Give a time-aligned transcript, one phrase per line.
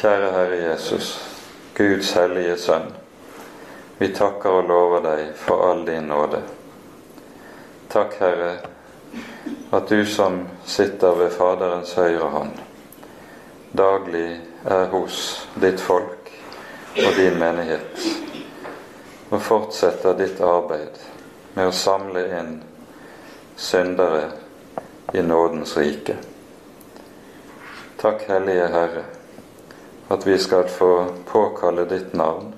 [0.00, 1.08] Kjære Herre Jesus,
[1.76, 2.86] Guds hellige Sønn.
[3.98, 6.40] Vi takker og lover deg for all din nåde.
[7.92, 8.54] Takk, Herre,
[9.76, 12.56] at du som sitter ved Faderens høyre hånd,
[13.76, 15.20] daglig er hos
[15.60, 16.32] ditt folk
[16.96, 18.08] og din menighet,
[19.28, 20.96] og fortsetter ditt arbeid
[21.60, 22.52] med å samle inn
[23.52, 24.30] syndere
[25.12, 26.16] i nådens rike.
[28.00, 29.08] Takk, Hellige Herre,
[30.10, 32.52] at vi skal få påkalle ditt navn,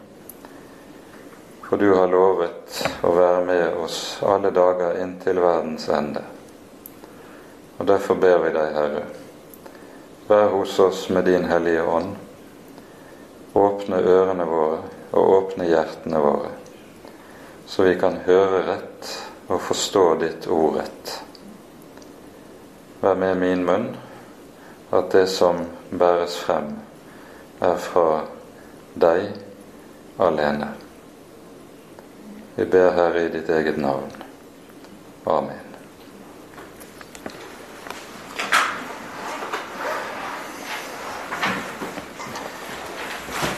[1.63, 6.23] for du har lovet å være med oss alle dager inntil verdens ende.
[7.77, 9.03] Og derfor ber vi deg, Herre,
[10.29, 12.15] vær hos oss med din Hellige Ånd.
[13.53, 14.79] Åpne ørene våre
[15.13, 16.55] og åpne hjertene våre,
[17.69, 19.11] så vi kan høre rett
[19.51, 21.13] og forstå ditt ord rett.
[23.05, 23.91] Vær med min munn,
[24.89, 25.61] at det som
[25.91, 26.73] bæres frem,
[27.63, 28.21] er fra
[28.95, 29.29] deg
[30.19, 30.69] alene.
[32.55, 34.11] Vi ber Herre i ditt eget navn.
[35.25, 35.69] Amen.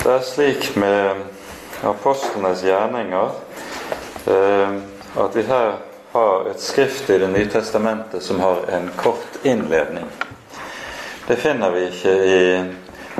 [0.04, 1.24] Det er slik med
[1.82, 3.30] apostlenes gjerninger
[4.28, 4.76] eh,
[5.16, 5.78] at vi her
[6.12, 10.04] har et skrift i Det nye testamentet som har en kort innledning.
[11.26, 12.40] Det finner vi ikke i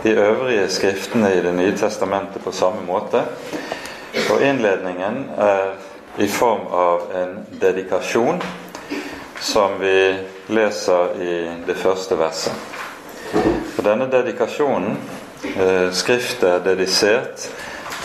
[0.05, 3.23] de øvrige skriftene i Det nye testamentet på samme måte.
[4.31, 5.73] Og innledningen er
[6.19, 8.43] i form av en dedikasjon
[9.41, 10.15] som vi
[10.49, 12.53] leser i det første verset.
[13.79, 14.99] Og Denne dedikasjonen,
[15.45, 17.49] eh, skriftet er dedisert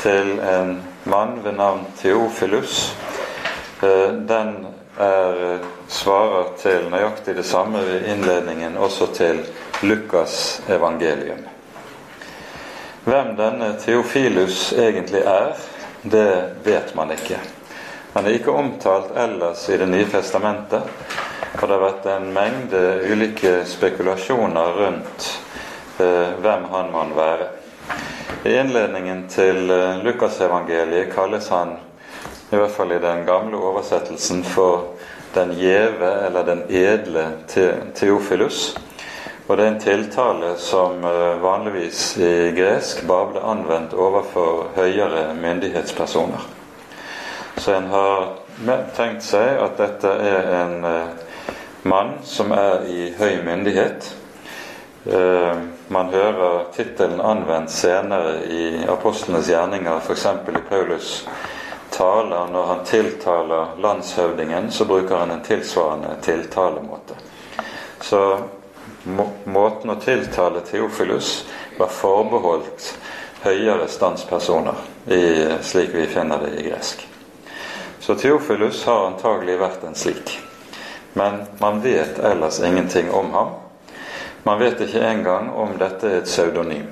[0.01, 2.95] til en mann ved navn Theofilus.
[3.83, 4.67] Eh, den
[4.99, 9.45] er, eh, svarer til nøyaktig det samme ved innledningen også til
[9.81, 11.58] Lukas evangelium.
[13.03, 15.53] Hvem denne Theofilus egentlig er,
[16.01, 16.31] det
[16.63, 17.37] vet man ikke.
[18.13, 20.83] Han er ikke omtalt ellers i Det nye testamentet,
[21.53, 25.29] og det har vært en mengde ulike spekulasjoner rundt
[25.99, 27.47] eh, hvem han må være.
[28.43, 31.77] I innledningen til eh, Lukasevangeliet kalles han,
[32.51, 34.95] i hvert fall i den gamle oversettelsen, for
[35.33, 37.29] den gjeve eller den edle
[37.95, 38.75] Theofilus.
[39.49, 45.31] Og det er en tiltale som eh, vanligvis i gresk bare ble anvendt overfor høyere
[45.41, 46.43] myndighetspersoner.
[47.57, 48.27] Så en har
[48.93, 51.55] tenkt seg at dette er en eh,
[51.89, 54.11] mann som er i høy myndighet.
[55.09, 55.65] Eh,
[55.97, 60.27] man hører tittelen anvendt senere i apostlenes gjerninger, f.eks.
[60.29, 61.25] i Paulus'
[61.89, 62.53] taler.
[62.53, 67.17] Når han tiltaler landshøvdingen, så bruker han en tilsvarende tiltalemåte.
[68.01, 68.23] Så
[69.03, 71.45] måten å tiltale Theofilus
[71.77, 72.89] var forbeholdt
[73.43, 74.75] høyere standspersoner,
[75.61, 77.05] slik vi finner det i gresk.
[77.99, 80.39] Så Theofilus har antagelig vært en slik.
[81.13, 83.49] Men man vet ellers ingenting om ham.
[84.43, 86.87] Man vet ikke engang om dette er et pseudonym.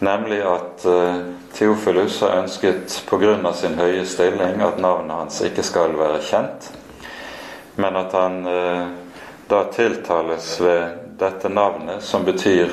[0.00, 1.16] Nemlig at uh,
[1.52, 3.52] Theofilus har ønsket pga.
[3.52, 6.70] sin høye stilling at navnet hans ikke skal være kjent,
[7.76, 8.86] men at han uh,
[9.50, 10.88] da tiltales ved
[11.18, 12.70] dette navnet, som betyr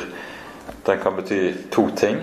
[0.85, 2.17] Den kan bety to ting.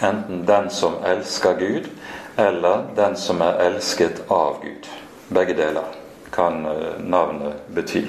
[0.00, 1.88] Enten 'den som elsker Gud',
[2.36, 4.88] eller 'den som er elsket av Gud'.
[5.28, 5.84] Begge deler
[6.32, 8.02] kan uh, navnet bety.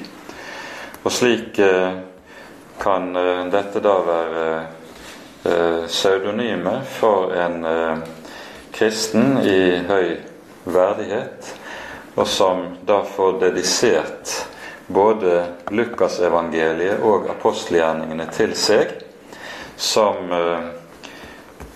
[1.04, 1.60] Og slik
[2.80, 3.14] kan
[3.52, 4.66] dette da være
[5.44, 7.98] eh, pseudonyme for en eh,
[8.72, 10.16] kristen i høy
[10.64, 11.54] verdighet,
[12.16, 14.53] og som da får dedisert
[14.88, 18.94] både Lukasevangeliet og apostelgjerningene til seg,
[19.78, 20.70] som eh,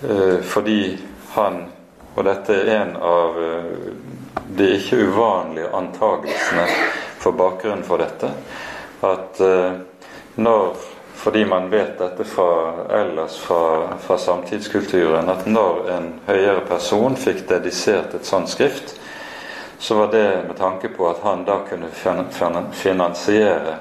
[0.04, 0.98] eh fordi
[1.34, 1.66] han
[2.18, 3.66] Og dette er en av eh,
[4.58, 6.64] de ikke uvanlige antagelsene
[7.22, 8.32] for bakgrunnen for dette.
[9.06, 9.38] At
[10.42, 10.72] når
[11.18, 17.48] fordi man vet dette fra, ellers fra, fra, samtidskulturen, at når en høyere person fikk
[17.50, 18.94] dedisert et sånt skrift,
[19.80, 21.90] så var det med tanke på at han da kunne
[22.72, 23.76] finansiere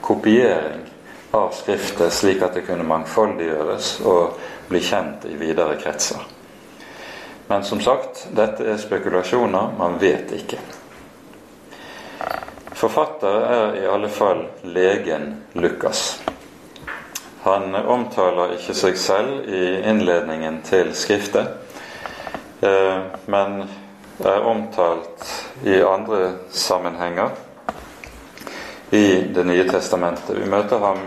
[0.00, 0.84] kopiering
[1.30, 6.20] av skriftet, slik at det kunne mangfoldiggjøres og bli kjent i videre kretser.
[7.48, 9.70] Men som sagt, dette er spekulasjoner.
[9.78, 10.58] Man vet ikke.
[12.76, 16.20] Forfatter er i alle fall legen Lukas.
[17.42, 21.54] Han omtaler ikke seg selv i innledningen til skriftet,
[22.60, 23.62] eh, men
[24.24, 25.26] er omtalt
[25.64, 27.30] i andre sammenhenger
[28.90, 30.36] i Det nye testamentet.
[30.40, 30.98] Vi møter ham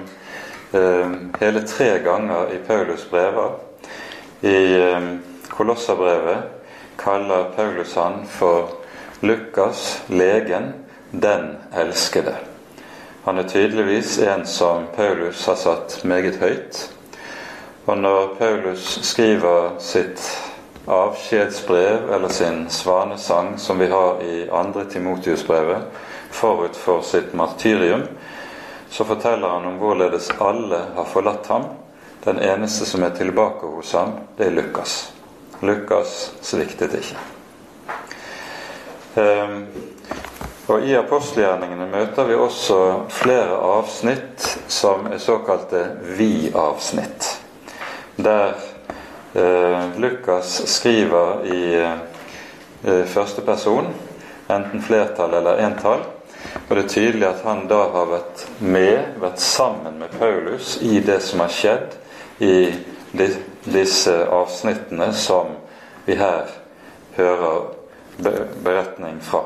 [0.73, 3.55] eh, hele tre ganger i Paulus' brever.
[4.41, 5.07] I eh,
[5.49, 6.43] Kolosserbrevet
[6.97, 8.69] kaller Paulus han for
[9.21, 10.73] Lukas, legen,
[11.11, 12.35] den elskede.
[13.25, 16.91] Han er tydeligvis en som Paulus har satt meget høyt.
[17.85, 20.21] Og når Paulus skriver sitt
[20.85, 25.81] avskjedsbrev, eller sin svanesang, som vi har i andre Timotius-brevet,
[26.31, 28.01] forut for sitt martyrium,
[28.89, 31.63] så forteller han om hvorledes alle har forlatt ham.
[32.23, 35.13] Den eneste som er tilbake hos ham, det er Lukas.
[35.59, 37.17] Lukas sviktet ikke.
[39.15, 39.65] Um,
[40.71, 42.77] og I apostelgjerningene møter vi også
[43.11, 45.81] flere avsnitt som er såkalte
[46.17, 47.27] vi-avsnitt.
[48.15, 48.55] Der
[49.33, 51.61] Lukas skriver i
[52.83, 53.87] eh, første person,
[54.51, 56.03] enten flertall eller entall.
[56.67, 60.99] Og det er tydelig at han da har vært med, vært sammen med Paulus i
[61.05, 61.95] det som har skjedd
[62.43, 62.55] i
[63.71, 65.53] disse avsnittene som
[66.07, 66.49] vi her
[67.15, 67.71] hører
[68.63, 69.45] beretning fra.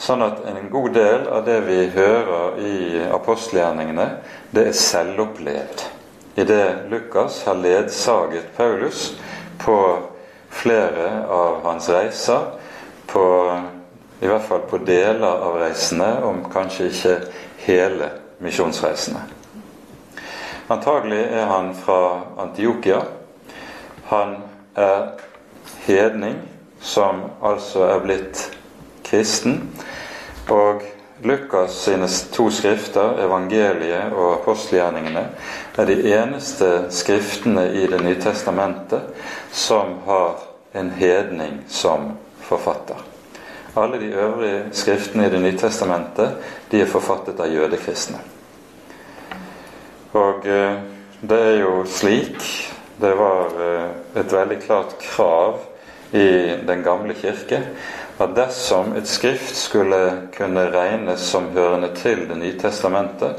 [0.00, 2.76] Sånn at en god del av det vi hører i
[3.12, 4.06] apostelgjerningene,
[4.54, 5.99] det er selvopplevd.
[6.34, 9.18] I det Lukas har ledsaget Paulus
[9.58, 9.98] på
[10.50, 12.46] flere av hans reiser,
[13.06, 13.24] på,
[14.20, 17.16] i hvert fall på deler av reisene, om kanskje ikke
[17.66, 19.24] hele misjonsreisene.
[20.70, 23.00] Antagelig er han fra Antiokia.
[24.06, 24.36] Han
[24.78, 25.08] er
[25.86, 26.38] hedning,
[26.80, 28.44] som altså er blitt
[29.04, 29.64] kristen.
[30.50, 30.82] Og
[31.22, 35.26] Lukas sine to skrifter, evangeliet og apostelgjerningene,
[35.76, 39.02] er de eneste skriftene i Det nye testamentet
[39.52, 40.40] som har
[40.72, 42.96] en hedning som forfatter.
[43.76, 46.30] Alle de øvrige skriftene i Det nye testamentet
[46.70, 48.18] de er forfattet av jødekristne.
[50.16, 50.80] Og eh,
[51.20, 52.40] det er jo slik
[53.00, 53.90] Det var eh,
[54.20, 55.60] et veldig klart krav
[56.12, 57.62] i Den gamle kirke
[58.20, 63.36] at dersom et skrift skulle kunne regnes som hørende til Det nye testamentet,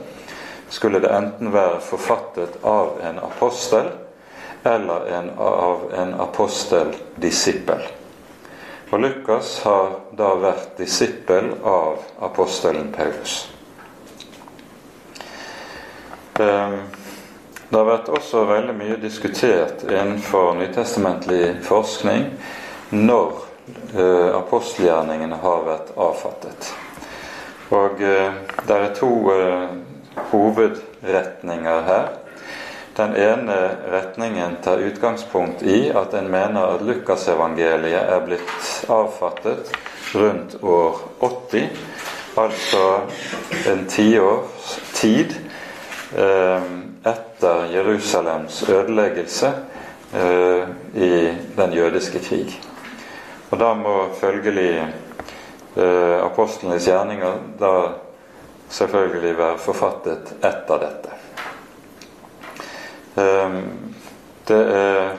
[0.69, 3.91] skulle det enten være forfattet av en apostel
[4.63, 7.81] eller en, av en aposteldisippel.
[8.91, 13.49] Og Lukas har da vært disippel av apostelen Paulus.
[16.39, 16.79] Ehm,
[17.69, 22.27] det har vært også veldig mye diskutert innenfor nytestamentlig forskning
[22.91, 23.50] når
[23.95, 26.71] eh, apostelgjerningene har vært avfattet.
[27.71, 28.33] Og eh,
[28.67, 29.69] det er to eh,
[30.31, 32.09] hovedretninger her.
[32.97, 33.55] Den ene
[33.93, 39.71] retningen tar utgangspunkt i at en mener at Lukasevangeliet er blitt avfattet
[40.11, 41.69] rundt år 80,
[42.37, 42.83] altså
[43.71, 45.37] en tiårs tid
[46.19, 46.67] eh,
[47.07, 49.53] etter Jerusalems ødeleggelse
[50.11, 51.11] i
[51.55, 52.57] den jødiske krig.
[53.51, 57.73] Og da må følgelig eh, apostlenes gjerninger da
[58.71, 61.17] selvfølgelig være forfattet etter dette.
[63.19, 63.59] Eh,
[64.47, 65.11] det er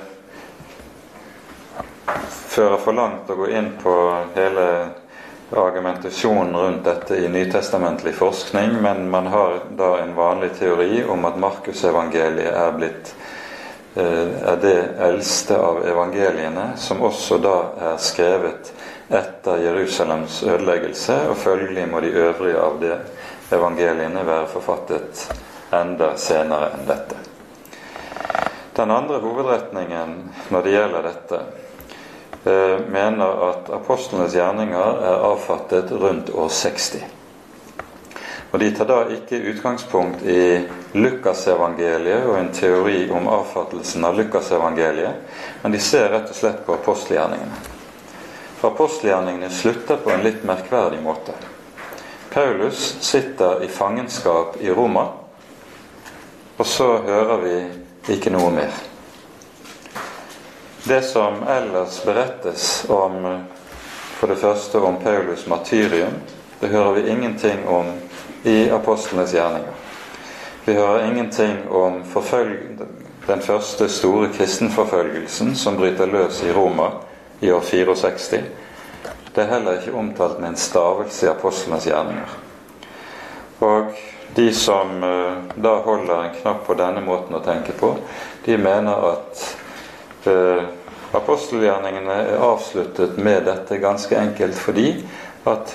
[2.53, 3.93] fører for langt å gå inn på
[4.35, 4.67] hele
[5.53, 11.39] argumentasjonen rundt dette i nytestamentlig forskning, men man har da en vanlig teori om at
[11.41, 13.13] Markusevangeliet er blitt
[13.95, 17.57] er det eldste av evangeliene, som også da
[17.91, 18.73] er skrevet
[19.13, 22.95] etter Jerusalems ødeleggelse, og følgelig må de øvrige av de
[23.53, 25.27] evangeliene være forfattet
[25.77, 27.19] enda senere enn dette.
[28.77, 30.15] Den andre hovedretningen
[30.49, 31.41] når det gjelder dette,
[32.49, 37.05] eh, mener at apostlenes gjerninger er avfattet rundt år 60.
[38.53, 40.61] Og De tar da ikke utgangspunkt i
[40.93, 46.77] Lukasevangeliet og en teori om avfattelsen av Lukasevangeliet, men de ser rett og slett på
[46.77, 47.63] apostelgjerningene.
[48.61, 51.33] For apostelgjerningene slutter på en litt merkverdig måte.
[52.35, 55.07] Paulus sitter i fangenskap i Roma,
[56.57, 57.57] og så hører vi
[58.13, 58.77] ikke noe mer.
[60.85, 63.47] Det som ellers berettes om,
[64.21, 66.21] for det første om Paulus' martyrium,
[66.61, 67.95] det hører vi ingenting om
[68.43, 69.73] i apostlenes gjerninger.
[70.65, 72.03] Vi hører ingenting om
[73.27, 76.91] den første store kristenforfølgelsen som bryter løs i Roma
[77.41, 78.31] i år 64.
[79.35, 82.37] Det er heller ikke omtalt med en stavelse i apostlenes gjerninger.
[83.61, 83.95] Og
[84.37, 85.33] de som uh,
[85.65, 87.95] da holder en knapp på denne måten å tenke på,
[88.47, 89.43] de mener at
[90.27, 90.63] uh,
[91.17, 94.89] apostelgjerningene er avsluttet med dette ganske enkelt fordi
[95.49, 95.75] at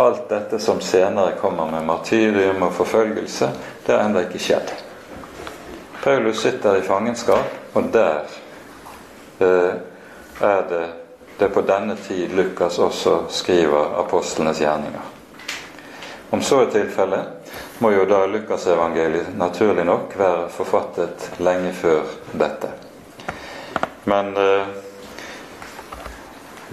[0.00, 3.50] Alt dette som senere kommer med martyrium og forfølgelse,
[3.86, 4.70] det har ennå ikke skjedd.
[6.00, 8.22] Paulus sitter i fangenskap, og der
[9.44, 9.74] eh,
[10.40, 10.86] er det
[11.40, 15.04] det på denne tid Lukas også skriver apostlenes gjerninger.
[16.30, 22.72] Om så er tilfellet, må jo da Lukasevangeliet naturlig nok være forfattet lenge før dette.
[24.04, 24.72] Men eh,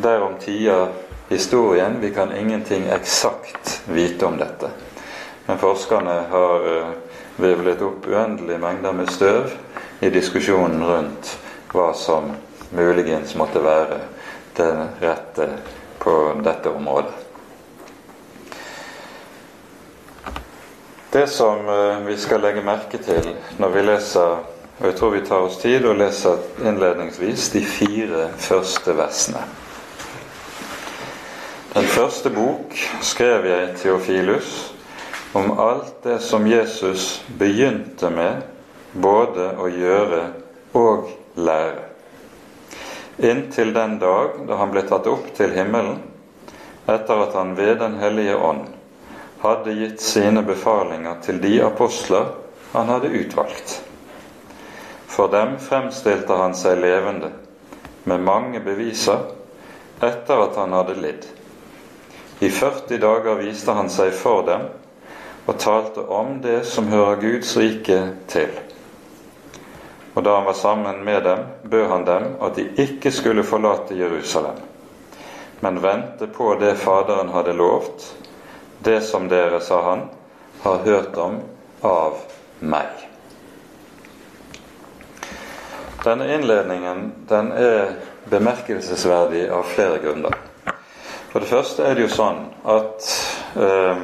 [0.04, 0.88] derom tider
[1.30, 1.98] historien.
[2.02, 4.70] Vi kan ingenting eksakt vite om dette.
[5.46, 6.66] Men forskerne har
[7.36, 9.52] vevlet opp uendelige mengder med støv
[10.00, 11.38] i diskusjonen rundt
[11.72, 12.32] hva som
[12.76, 14.00] muligens måtte være
[14.58, 15.48] det rette
[16.00, 17.14] på dette området.
[21.12, 24.38] Det som eh, vi skal legge merke til når vi leser
[24.78, 29.42] og jeg tror vi tar oss tid og leser innledningsvis de fire første versene.
[31.78, 32.72] Den første bok
[33.06, 34.48] skrev jeg Theofilus
[35.38, 38.48] om alt det som Jesus begynte med
[38.98, 40.24] både å gjøre
[40.82, 41.84] og lære,
[43.30, 46.02] inntil den dag da han ble tatt opp til himmelen,
[46.90, 48.66] etter at han ved Den hellige ånd
[49.46, 52.34] hadde gitt sine befalinger til de apostler
[52.74, 53.80] han hadde utvalgt.
[55.06, 57.36] For dem fremstilte han seg levende,
[58.10, 59.28] med mange beviser,
[60.02, 61.34] etter at han hadde lidd.
[62.40, 64.68] I 40 dager viste han seg for dem
[65.48, 67.98] og talte om det som hører Guds rike
[68.30, 68.52] til.
[70.14, 73.98] Og da han var sammen med dem, bød han dem at de ikke skulle forlate
[73.98, 74.60] Jerusalem,
[75.60, 78.06] men vente på det Faderen hadde lovt,
[78.84, 80.04] det som dere, sa han,
[80.62, 81.40] har hørt om
[81.82, 82.20] av
[82.60, 83.08] meg.
[86.04, 87.96] Denne innledningen den er
[88.30, 90.38] bemerkelsesverdig av flere grunner.
[91.32, 93.08] For det første er det jo sånn at
[93.60, 94.04] eh,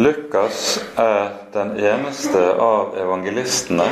[0.00, 3.88] Lukas er den eneste av evangelistene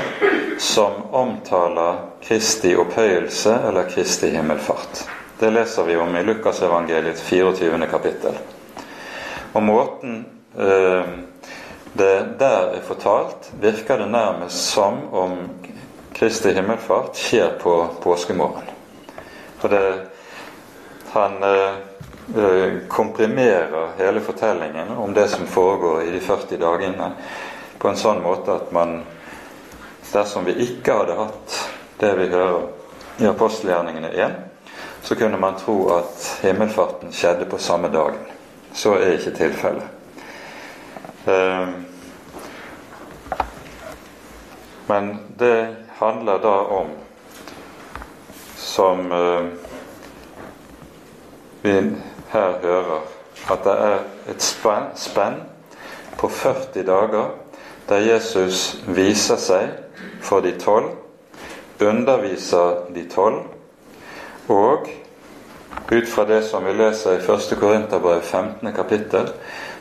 [0.61, 5.05] som omtaler Kristi opphøyelse eller Kristi himmelfart.
[5.41, 7.87] Det leser vi om i Lukasevangeliets 24.
[7.91, 8.41] kapittel.
[9.53, 10.25] Og måten
[10.57, 11.13] eh,
[11.93, 15.37] det der er fortalt, virker det nærmest som om
[16.15, 18.69] Kristi himmelfart skjer på påskemorgen.
[19.59, 20.10] For det,
[21.13, 27.13] han eh, komprimerer hele fortellingen om det som foregår i de 40 dagene,
[27.79, 29.03] på en sånn måte at man
[30.11, 31.53] Dersom vi ikke hadde hatt
[32.01, 32.65] det vi hører
[33.23, 34.33] i apostelgjerningene 1,
[35.07, 38.19] så kunne man tro at himmelfarten skjedde på samme dagen.
[38.75, 39.87] Så er ikke tilfellet.
[41.31, 41.69] Eh,
[44.91, 46.91] men det handler da om,
[48.57, 49.13] som
[51.63, 51.77] vi
[52.33, 53.05] her hører,
[53.51, 53.99] at det er
[54.31, 55.41] et spenn
[56.19, 57.31] på 40 dager
[57.91, 59.71] der Jesus viser seg
[60.23, 60.93] for de tolv,
[61.83, 63.41] underviser de tolv,
[64.49, 64.87] og
[65.91, 67.59] ut fra det som vi leser i 1.
[67.59, 68.73] Korinterbrev 15.
[68.77, 69.33] kapittel,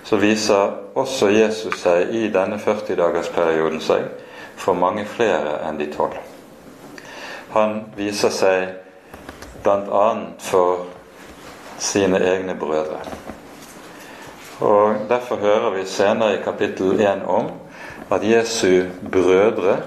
[0.03, 4.07] så viser også Jesus seg i denne 40-dagersperioden seg
[4.57, 6.17] for mange flere enn de tolv.
[7.53, 8.71] Han viser seg
[9.63, 10.07] bl.a.
[10.39, 10.87] for
[11.79, 12.99] sine egne brødre.
[14.59, 17.51] Og Derfor hører vi senere i kapittel 1 om
[18.11, 19.77] at Jesu brødre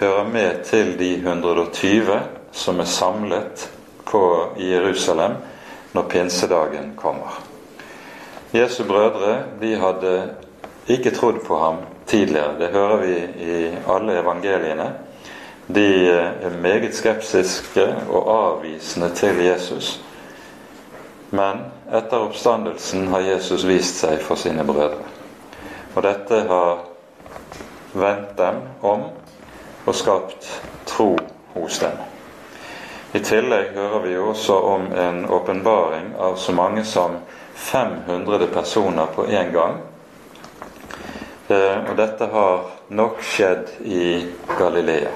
[0.00, 2.20] hører med til de 120
[2.52, 3.70] som er samlet
[4.06, 5.32] på Jerusalem
[5.92, 7.42] når pinsedagen kommer.
[8.54, 10.30] Jesu brødre de hadde
[10.88, 12.58] ikke trodd på ham tidligere.
[12.58, 14.92] Det hører vi i alle evangeliene.
[15.74, 20.00] De er meget skeptiske og avvisende til Jesus.
[21.30, 25.06] Men etter oppstandelsen har Jesus vist seg for sine brødre.
[25.94, 26.84] Og dette har
[27.92, 29.06] vendt dem om
[29.86, 30.48] og skapt
[30.86, 31.12] tro
[31.54, 31.94] hos dem.
[33.14, 37.16] I tillegg hører vi også om en åpenbaring av så mange som
[37.54, 39.80] 500 personer på én gang
[41.50, 44.26] Eh, og dette har nok skjedd i
[44.58, 45.10] Galilea.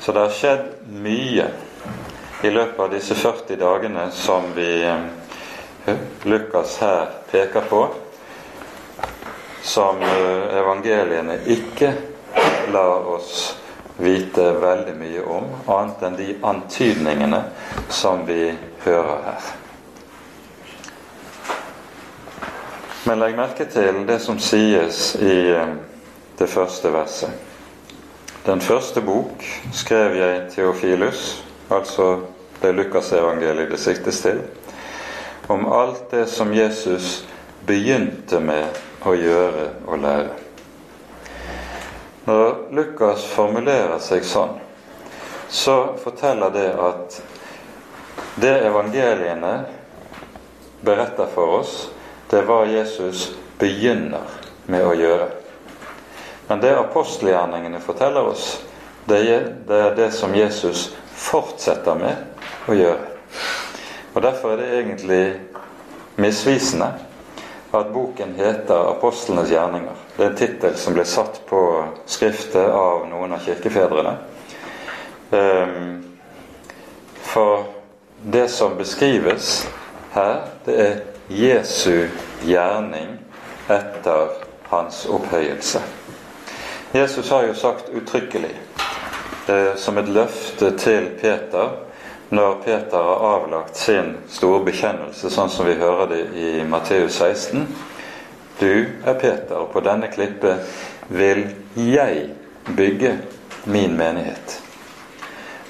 [0.00, 0.68] Så det har skjedd
[1.02, 1.48] mye
[2.42, 7.88] i løpet av disse 40 dagene som vi eh, Lukas her peker på,
[9.62, 11.92] som eh, evangeliene ikke
[12.72, 13.56] lar oss
[13.98, 17.42] vite veldig mye om, annet enn de antydningene
[17.90, 18.52] som vi
[18.84, 19.50] hører her.
[23.08, 25.74] Men legg merke til det som sies i eh,
[26.38, 27.34] det første verset.
[28.46, 29.42] Den første bok
[29.74, 32.20] skrev jeg Theofilus, altså
[32.60, 34.40] det Lukasevangeliet det siktes til,
[35.46, 37.24] om alt det som Jesus
[37.66, 40.36] begynte med å gjøre og lære.
[42.28, 44.58] Når Lukas formulerer seg sånn,
[45.48, 47.20] så forteller det at
[48.36, 49.54] det evangeliene
[50.84, 51.88] beretter for oss,
[52.28, 54.28] det hva Jesus begynner
[54.68, 55.30] med å gjøre.
[56.48, 58.58] Men det apostelgjerningene forteller oss,
[59.08, 63.12] det er det som Jesus fortsetter med å gjøre.
[64.14, 65.22] Og Derfor er det egentlig
[66.16, 66.92] misvisende
[67.74, 69.98] at boken heter 'Apostlenes gjerninger'.
[70.16, 74.16] Det er en tittel som ble satt på skriftet av noen av kirkefedrene.
[75.32, 76.04] Ehm,
[77.14, 77.64] for
[78.32, 79.68] det som beskrives
[80.12, 80.96] her, det er
[81.28, 82.08] Jesu
[82.42, 83.18] gjerning
[83.68, 84.28] etter
[84.68, 85.82] hans opphøyelse.
[86.92, 88.54] Jesus har jo sagt uttrykkelig,
[89.48, 91.76] eh, som et løfte til Peter,
[92.30, 97.64] når Peter har avlagt sin store bekjennelse, sånn som vi hører det i Matteus 16
[98.58, 100.66] Du er Peter, og på denne klippet
[101.14, 101.44] vil
[101.78, 102.24] jeg
[102.76, 103.12] bygge
[103.70, 104.58] min menighet.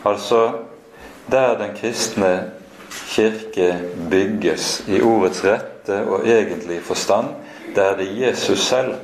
[0.09, 0.41] Altså
[1.31, 2.51] der den kristne
[2.91, 3.75] kirke
[4.11, 7.27] bygges i ordets rette og egentlige forstand,
[7.75, 8.95] der er det Jesus selv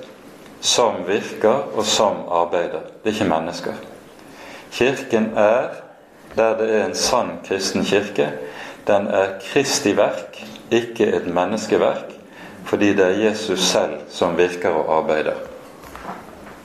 [0.61, 2.81] som virker og som arbeider.
[3.03, 3.73] Det er ikke mennesker.
[4.75, 5.85] Kirken er
[6.37, 8.29] der det er en sann kristen kirke.
[8.87, 10.41] Den er Kristi verk,
[10.71, 12.11] ikke et menneskeverk,
[12.67, 15.39] fordi det er Jesus selv som virker og arbeider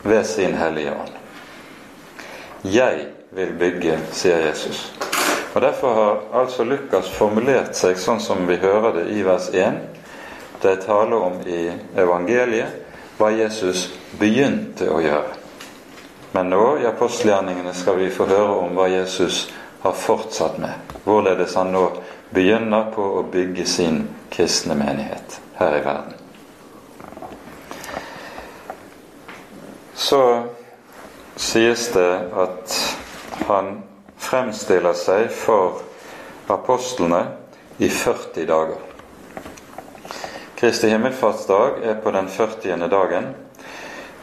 [0.03, 1.13] ved sin Hellige Ånd.
[2.63, 4.93] Jeg vil bygge, sier Jesus.
[5.53, 9.79] Og Derfor har altså Lukas formulert seg sånn som vi hører det i vers 1.
[10.61, 13.89] Det er tale om i evangeliet hva Jesus
[14.19, 15.48] begynte å gjøre.
[16.31, 19.47] Men nå i apostelgjerningene skal vi få høre om hva Jesus
[19.81, 20.93] har fortsatt med.
[21.03, 21.83] Hvorledes han nå
[22.29, 26.13] begynner på å bygge sin kristne menighet her i verden.
[29.93, 30.21] Så
[31.35, 32.75] sies det at
[33.47, 33.79] han
[34.19, 35.81] fremstiller seg for
[36.51, 37.23] apostlene
[37.81, 38.79] i 40 dager.
[40.59, 42.89] Kristi himmelfartsdag er på den 40.
[42.91, 43.31] dagen.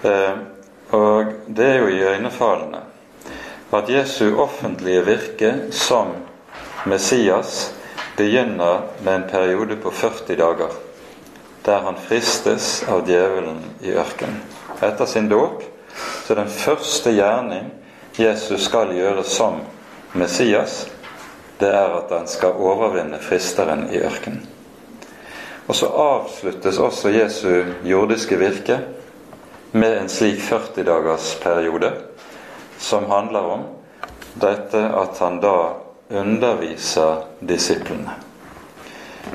[0.03, 0.37] Eh,
[0.90, 2.83] og det er jo iøynefallende
[3.75, 6.12] at Jesu offentlige virke som
[6.87, 7.72] Messias
[8.16, 10.70] begynner med en periode på 40 dager,
[11.66, 14.38] der han fristes av djevelen i ørkenen.
[14.83, 15.64] Etter sin dåp
[16.27, 17.70] så den første gjerning
[18.16, 19.61] Jesus skal gjøre som
[20.12, 20.87] Messias,
[21.61, 24.44] det er at han skal overvinne fristeren i ørkenen.
[25.66, 28.79] Og så avsluttes også Jesu jordiske virke
[29.72, 31.92] med en slik 40-dagers periode,
[32.79, 33.64] som handler om
[34.35, 35.57] dette at han da
[36.09, 38.11] underviser disiplene.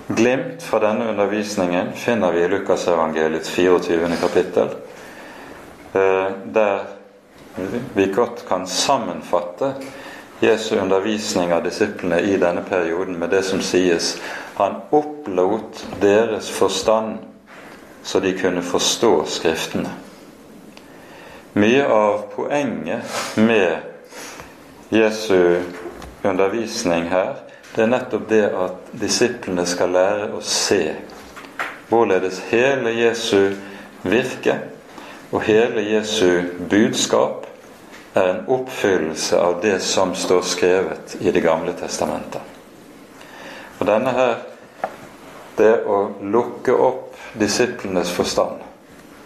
[0.08, 4.08] Glimt fra denne undervisningen finner vi i Lukasevangeliets 24.
[4.22, 4.70] kapittel,
[5.94, 6.80] eh, der
[7.94, 9.74] vi godt kan sammenfatte
[10.40, 14.16] Jesu undervisning av disiplene i denne perioden med det som sies
[14.56, 17.18] Han opplot deres forstand
[18.04, 19.90] så de kunne forstå Skriftene.
[21.54, 23.04] Mye av poenget
[23.36, 23.78] med
[24.90, 25.60] Jesu
[26.24, 27.36] undervisning her,
[27.76, 30.94] det er nettopp det at disiplene skal lære å se
[31.90, 33.52] hvorledes hele Jesu
[34.08, 34.56] virke
[35.32, 36.40] og hele Jesu
[36.72, 37.50] budskap
[38.14, 42.42] er en oppfyllelse av det som står skrevet i Det gamle testamentet.
[43.80, 44.36] Og denne her,
[45.60, 48.64] det å lukke opp disiplenes forstand,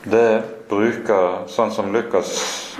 [0.10, 2.34] det bruker, sånn som Lukas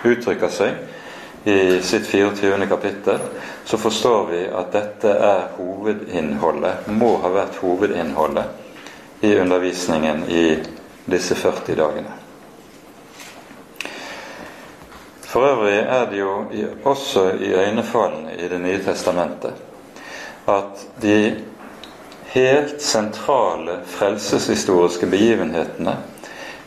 [0.04, 2.68] uttrykker seg i sitt 24.
[2.68, 3.20] kapittel,
[3.66, 10.46] så forstår vi at dette er hovedinnholdet, må ha vært hovedinnholdet i undervisningen i
[11.06, 12.16] disse 40 dagene.
[15.36, 16.34] For øvrig er det jo
[16.88, 19.54] også i øynefallene i Det nye testamentet
[20.48, 21.42] at de
[22.32, 25.98] helt sentrale frelseshistoriske begivenhetene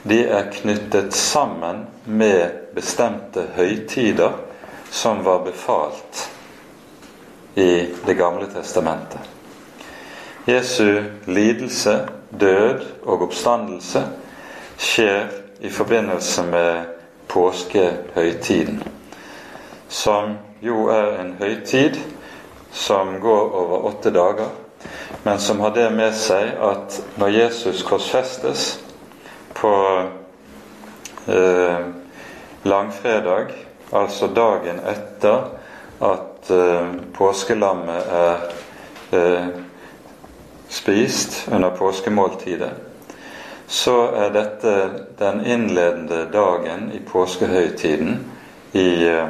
[0.03, 4.33] de er knyttet sammen med bestemte høytider
[4.91, 6.29] som var befalt
[7.55, 9.21] i Det gamle testamentet.
[10.47, 14.03] Jesu lidelse, død og oppstandelse
[14.79, 15.27] skjer
[15.61, 16.85] i forbindelse med
[17.29, 18.83] påskehøytiden,
[19.89, 21.99] som jo er en høytid
[22.73, 24.49] som går over åtte dager,
[25.25, 28.79] men som har det med seg at når Jesus korsfestes
[29.61, 30.03] på
[31.27, 31.79] eh,
[32.63, 33.53] langfredag,
[33.91, 35.51] altså dagen etter
[35.99, 38.45] at eh, påskelammet er
[39.11, 39.49] eh,
[40.69, 42.71] spist under påskemåltidet,
[43.67, 44.75] så er dette
[45.19, 48.21] den innledende dagen i påskehøytiden
[48.73, 49.29] i, eh,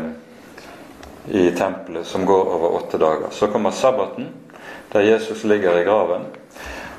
[1.29, 3.31] i tempelet som går over åtte dager.
[3.31, 4.29] Så kommer sabbaten,
[4.93, 6.27] der Jesus ligger i graven.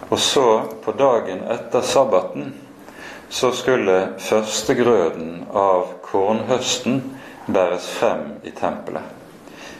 [0.09, 2.53] Og så, på dagen etter sabbaten,
[3.29, 7.01] så skulle førstegrøden av kornhøsten
[7.45, 9.03] bæres frem i tempelet.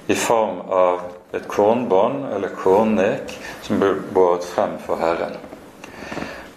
[0.08, 1.02] I form av
[1.34, 5.38] et kornbånd eller kornnek som ble båret frem for Herren.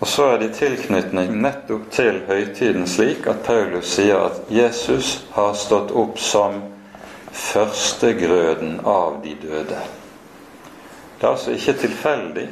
[0.03, 5.21] Og så er det i tilknytning nettopp til høytiden slik at Paulus sier at Jesus
[5.37, 6.59] har stått opp som
[7.33, 9.79] førstegrøden av de døde.
[11.21, 12.49] Det er altså ikke tilfeldig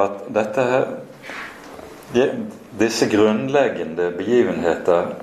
[0.00, 0.86] at dette her,
[2.78, 5.14] disse grunnleggende begivenheter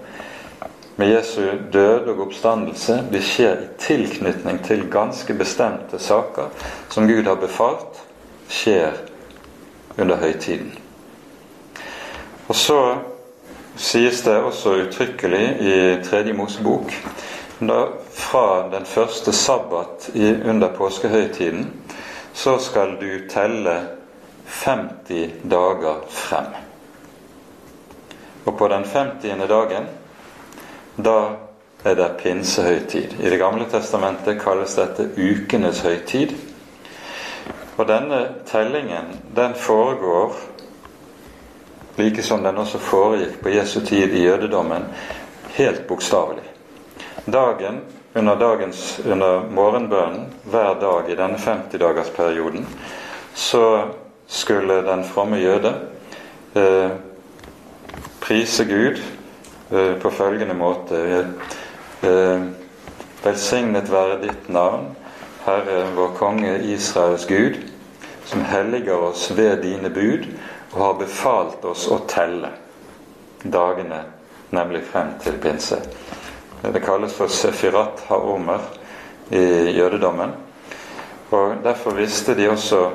[0.96, 1.42] med Jesu
[1.74, 6.52] død og oppstandelse de skjer i tilknytning til ganske bestemte saker
[6.90, 8.02] som Gud har befalt
[8.52, 9.00] skjer
[9.98, 10.72] under høytiden.
[12.48, 12.80] Og så
[13.80, 16.92] sies det også uttrykkelig i Tredje Mosebok
[18.12, 20.10] fra den første sabbat
[20.46, 21.70] under påskehøytiden
[22.34, 23.78] så skal du telle
[24.46, 26.71] 50 dager frem.
[28.46, 29.48] Og på den 50.
[29.50, 29.88] dagen
[30.96, 31.18] da
[31.84, 33.20] er det pinsehøytid.
[33.20, 36.34] I Det gamle testamentet kalles dette ukenes høytid.
[37.78, 40.34] Og denne tellingen den foregår
[41.98, 44.86] like som den også foregikk på Jesu tid i jødedommen,
[45.54, 46.44] helt bokstavelig.
[47.26, 47.82] Dagen
[48.14, 52.66] under, dagens, under morgenbønnen hver dag i denne 50-dagersperioden
[53.34, 53.88] så
[54.28, 55.74] skulle den fromme jøde
[56.56, 56.92] eh,
[58.32, 59.02] prise Gud
[59.72, 61.00] eh, på følgende måte
[62.02, 62.44] eh,
[63.24, 64.86] Velsignet være ditt navn,
[65.44, 67.58] Herre vår konge Israels Gud,
[68.26, 70.30] som helliger oss ved dine bud
[70.70, 72.54] og har befalt oss å telle
[73.44, 74.00] dagene,
[74.56, 75.82] nemlig frem til pinse.
[76.64, 78.64] Det kalles for sefirat ha-omer
[79.36, 80.32] i jødedommen.
[81.36, 82.86] Og Derfor visste de også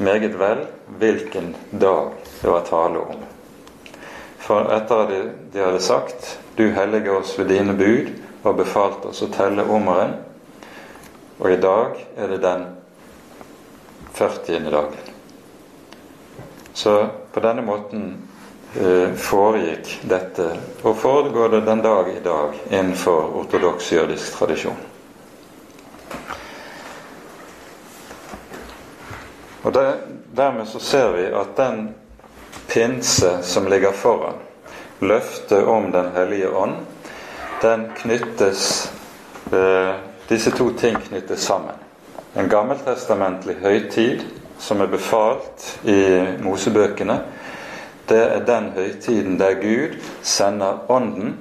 [0.00, 0.64] meget vel
[0.96, 3.31] hvilken dag det var tale om.
[4.42, 5.12] For etter at
[5.52, 10.16] de hadde sagt 'Du hellige oss ved dine bud' og befalt oss å telle ommeren,
[11.38, 12.64] og i dag er det den
[14.12, 14.70] 40.
[14.70, 15.12] dagen.
[16.74, 18.04] Så på denne måten
[18.74, 20.48] eh, foregikk dette,
[20.82, 24.80] og foregår det den dag i dag innenfor ortodoks jødisk tradisjon.
[29.62, 29.96] Og der,
[30.36, 31.90] Dermed så ser vi at den
[32.72, 34.40] pinse som ligger foran,
[35.00, 36.76] løftet om Den hellige ånd,
[37.62, 38.92] den knyttes
[39.52, 39.94] eh,
[40.28, 41.74] Disse to ting knyttes sammen.
[42.34, 44.22] En gammeltestamentlig høytid
[44.58, 47.18] som er befalt i Mosebøkene,
[48.08, 51.36] det er den høytiden der Gud sender Ånden,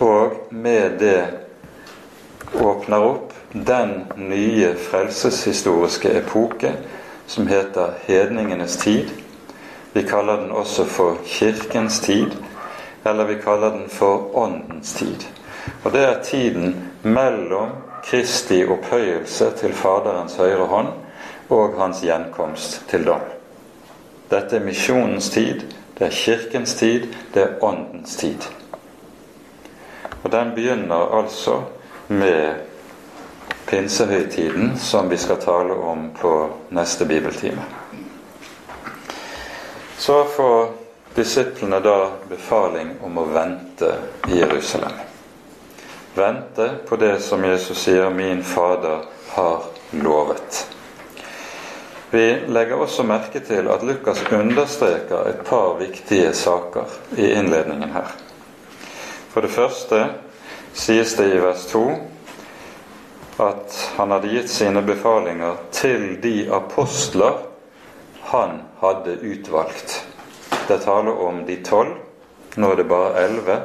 [0.00, 1.24] og med det
[2.54, 6.72] åpner opp den nye frelseshistoriske epoke
[7.26, 9.10] som heter hedningenes tid.
[9.94, 12.30] Vi kaller den også for kirkens tid,
[13.06, 15.26] eller vi kaller den for åndens tid.
[15.84, 17.70] Og det er tiden mellom
[18.04, 20.88] Kristi opphøyelse til Faderens høyre hånd
[21.48, 23.22] og hans gjenkomst til dom.
[24.30, 25.62] Dette er misjonens tid,
[25.98, 28.50] det er kirkens tid, det er åndens tid.
[30.24, 31.60] Og den begynner altså
[32.08, 32.54] med
[33.66, 36.34] pinsehøytiden, som vi skal tale om på
[36.70, 37.83] neste bibeltime.
[39.98, 40.68] Så får
[41.14, 43.94] disiplene da befaling om å vente
[44.28, 44.92] i Jerusalem.
[46.14, 50.66] Vente på det som Jesus sier 'min Fader har lovet'.
[52.10, 56.84] Vi legger også merke til at Lukas understreker et par viktige saker
[57.16, 58.12] i innledningen her.
[59.32, 60.06] For det første
[60.74, 61.98] sies det i vers 2
[63.38, 67.53] at han hadde gitt sine befalinger til de apostler
[68.24, 70.06] han hadde utvalgt.
[70.68, 71.94] Det taler om de tolv.
[72.56, 73.56] Nå er det bare elleve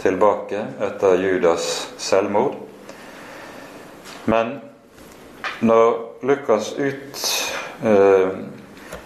[0.00, 1.64] tilbake etter Judas
[1.98, 2.54] selvmord.
[4.30, 4.60] Men
[5.60, 7.24] når Lukas ut
[7.82, 8.30] uh,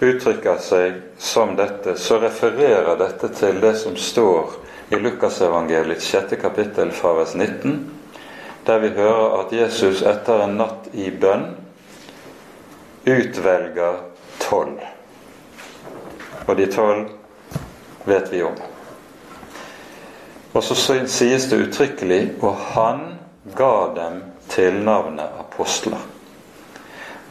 [0.05, 4.59] uttrykker seg som dette, så refererer dette til det som står
[4.93, 7.79] i Lukasevangeliets sjette kapittel fra vers 19,
[8.65, 11.49] der vi hører at Jesus etter en natt i bønn
[13.05, 14.03] utvelger
[14.45, 14.81] tolv.
[16.47, 17.09] Og de tolv
[18.05, 18.57] vet vi om.
[20.55, 20.77] Og så
[21.11, 23.01] sies det uttrykkelig og han
[23.57, 25.99] ga dem tilnavnet apostler.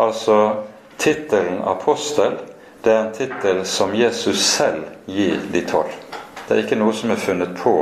[0.01, 0.55] Altså
[0.97, 2.37] Tittelen apostel
[2.83, 5.91] det er en tittel som Jesus selv gir de tolv.
[6.47, 7.73] Det er ikke noe som er funnet på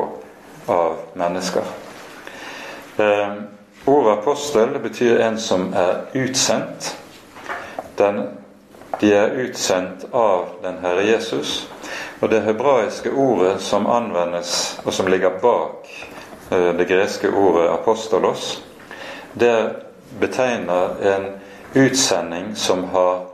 [0.70, 1.65] av mennesker.
[3.02, 3.32] Eh,
[3.89, 6.91] ordet apostel betyr en som er utsendt.
[7.98, 8.22] Den,
[8.99, 11.67] de er utsendt av den Herre Jesus.
[12.19, 15.88] Og det hebraiske ordet som anvendes, og som ligger bak
[16.51, 18.62] eh, det greske ordet apostolos,
[19.34, 19.75] det
[20.19, 21.27] betegner en
[21.73, 23.25] utsending som har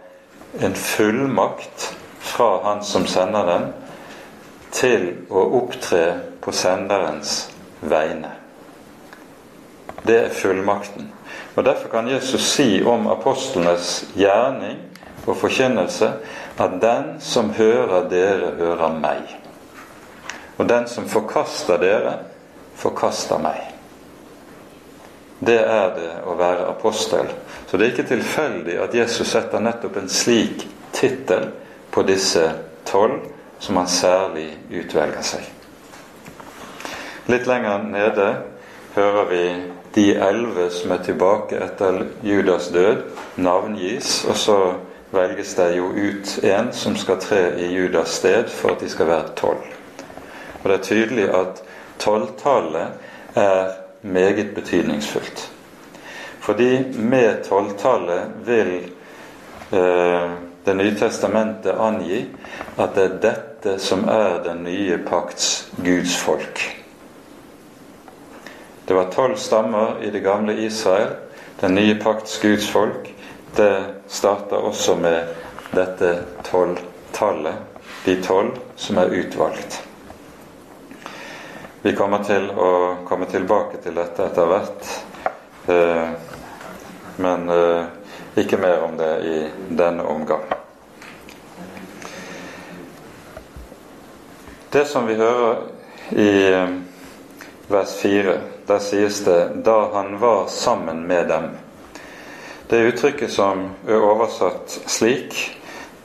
[0.60, 3.68] en fullmakt fra han som sender den,
[4.72, 7.48] til å opptre på senderens
[7.82, 8.32] vegne.
[10.08, 11.10] Det er fullmakten.
[11.56, 14.78] Og Derfor kan Jesus si om apostlenes gjerning
[15.28, 16.12] og forkynnelse
[16.58, 19.36] at den som hører dere, hører meg.
[20.58, 22.14] Og den som forkaster dere,
[22.78, 23.74] forkaster meg.
[25.40, 27.30] Det er det å være apostel.
[27.68, 31.52] Så det er ikke tilfeldig at Jesus setter nettopp en slik tittel
[31.94, 32.48] på disse
[32.88, 33.22] tolv,
[33.60, 35.46] som han særlig utvelger seg.
[37.28, 38.28] Litt lenger nede
[38.96, 39.44] hører vi
[39.98, 43.02] de elleve som er tilbake etter Judas død,
[43.42, 44.24] navngis.
[44.30, 44.58] Og så
[45.12, 49.08] velges det jo ut en som skal tre i Judas sted for at de skal
[49.08, 49.64] være tolv.
[50.64, 51.62] Og det er tydelig at
[52.00, 52.88] tolvtallet
[53.36, 55.52] er meget betydningsfullt.
[56.40, 58.76] Fordi med tolvtallet vil
[59.72, 60.30] eh,
[60.68, 62.26] Det nye testamentet angi
[62.76, 66.60] at det er dette som er den nye pakts Guds folk.
[68.88, 71.16] Det var tolv stammer i det gamle Israel.
[71.62, 73.08] Den nye pakts Guds folk.
[73.56, 75.36] Det starter også med
[75.72, 77.56] dette tolvtallet.
[78.06, 79.82] De tolv som er utvalgt.
[81.82, 82.70] Vi kommer til å
[83.08, 84.90] komme tilbake til dette etter hvert.
[85.68, 86.10] Eh,
[87.18, 87.86] men eh,
[88.36, 89.38] ikke mer om det i
[89.70, 90.44] denne omgang.
[94.70, 95.64] Det som vi hører
[96.12, 96.76] i eh,
[97.68, 98.36] vers 4
[98.68, 101.67] der sies det 'da han var sammen med dem'.
[102.70, 105.36] Det uttrykket som er oversatt slik,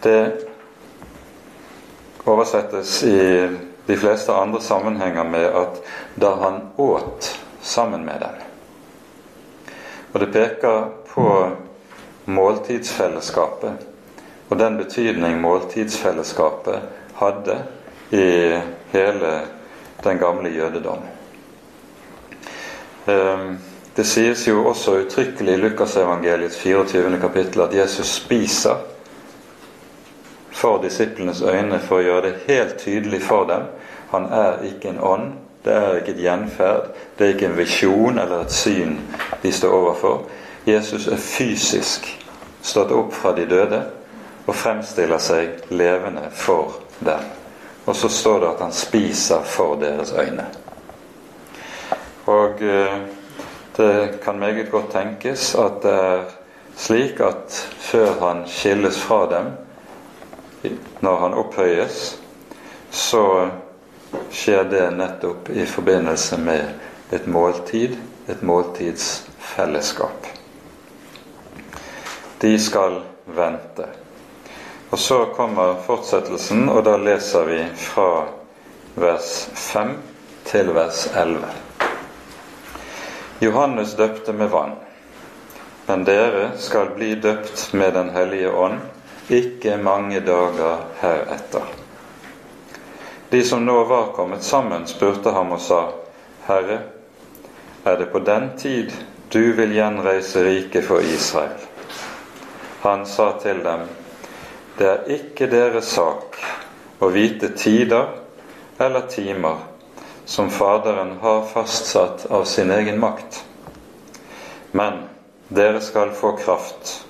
[0.03, 0.47] det
[2.25, 3.19] oversettes i
[3.87, 5.81] de fleste andre sammenhenger med at
[6.15, 8.43] 'da han åt sammen med dem'.
[10.13, 11.51] Og det peker på
[12.25, 13.73] måltidsfellesskapet
[14.53, 16.83] og den betydning måltidsfellesskapet
[17.17, 17.55] hadde
[18.13, 18.25] i
[18.93, 19.31] hele
[20.05, 20.99] den gamle jødedom.
[23.09, 23.59] Ehm,
[23.97, 27.19] det sies jo også uttrykkelig i Lukasevangeliets 24.
[27.21, 28.77] kapittel at Jesus spiser
[30.51, 33.69] for disiplenes øyne for å gjøre det helt tydelig for dem.
[34.15, 35.29] Han er ikke en ånd,
[35.65, 38.97] det er ikke et gjenferd, det er ikke en visjon eller et syn
[39.43, 40.25] de står overfor.
[40.67, 42.09] Jesus er fysisk
[42.63, 43.85] stått opp fra de døde
[44.47, 47.29] og fremstiller seg levende for dem.
[47.85, 50.47] Og så står det at han spiser for deres øyne.
[52.31, 53.03] Og eh,
[53.77, 56.25] det kan meget godt tenkes at det er
[56.77, 59.53] slik at før han skilles fra dem,
[61.01, 62.19] når han opphøyes,
[62.91, 63.25] så
[64.33, 67.97] skjer det nettopp i forbindelse med et måltid,
[68.29, 70.29] et måltidsfellesskap.
[72.43, 73.89] De skal vente.
[74.91, 78.27] Og så kommer fortsettelsen, og da leser vi fra
[79.01, 79.97] vers 5
[80.45, 81.62] til vers 11.
[83.43, 84.77] Johannes døpte med vann,
[85.87, 88.79] men dere skal bli døpt med Den hellige ånd
[89.35, 91.65] ikke mange dager heretter.
[93.31, 95.81] De som nå var kommet sammen, spurte ham og sa,
[96.47, 96.79] Herre,
[97.85, 98.95] er det på den tid
[99.35, 101.59] du vil gjenreise riket for Israel?
[102.87, 103.89] Han sa til dem,
[104.79, 106.39] det er ikke deres sak
[107.03, 108.07] å vite tider
[108.79, 109.72] eller timer
[110.33, 113.45] som Faderen har fastsatt av sin egen makt.
[114.71, 114.93] Men
[115.49, 117.07] dere skal få kraft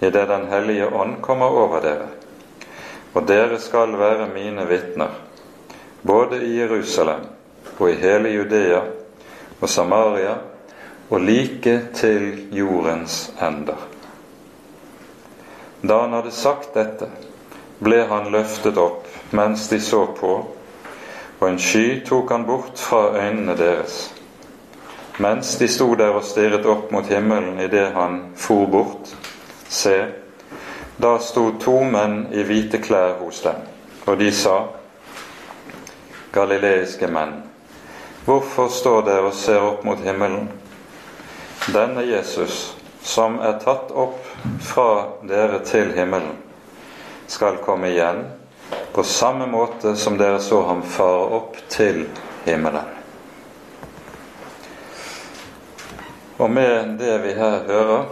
[0.00, 2.06] idet Den hellige ånd kommer over dere.
[3.12, 5.12] Og dere skal være mine vitner,
[6.02, 7.28] både i Jerusalem
[7.76, 8.80] og i hele Judea
[9.60, 10.38] og Samaria
[11.10, 13.76] og like til jordens ender.
[15.82, 17.12] Da han hadde sagt dette,
[17.84, 19.04] ble han løftet opp
[19.36, 20.38] mens de så på,
[21.44, 24.14] og en sky tok han bort fra øynene deres.
[25.18, 29.10] Mens de sto der og stirret opp mot himmelen idet han for bort,
[29.68, 29.98] se,
[30.96, 33.60] da sto to menn i hvite klær hos dem,
[34.06, 34.54] og de sa,
[36.32, 37.34] Galileiske menn,
[38.24, 40.48] hvorfor står dere og ser opp mot himmelen?
[41.74, 42.72] Denne Jesus,
[43.04, 44.24] som er tatt opp
[44.64, 44.88] fra
[45.28, 46.40] dere til himmelen,
[47.28, 48.24] skal komme igjen
[48.94, 52.04] på samme måte som dere så ham fare opp til
[52.44, 52.92] himmelen.
[56.38, 58.06] Og med det vi her hører,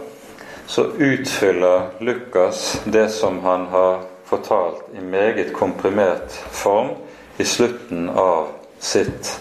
[0.67, 6.95] så utfyller Lukas det som han har fortalt i meget komprimert form
[7.37, 8.47] i slutten av
[8.79, 9.39] sitt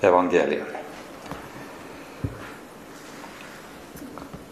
[0.00, 0.66] evangelium.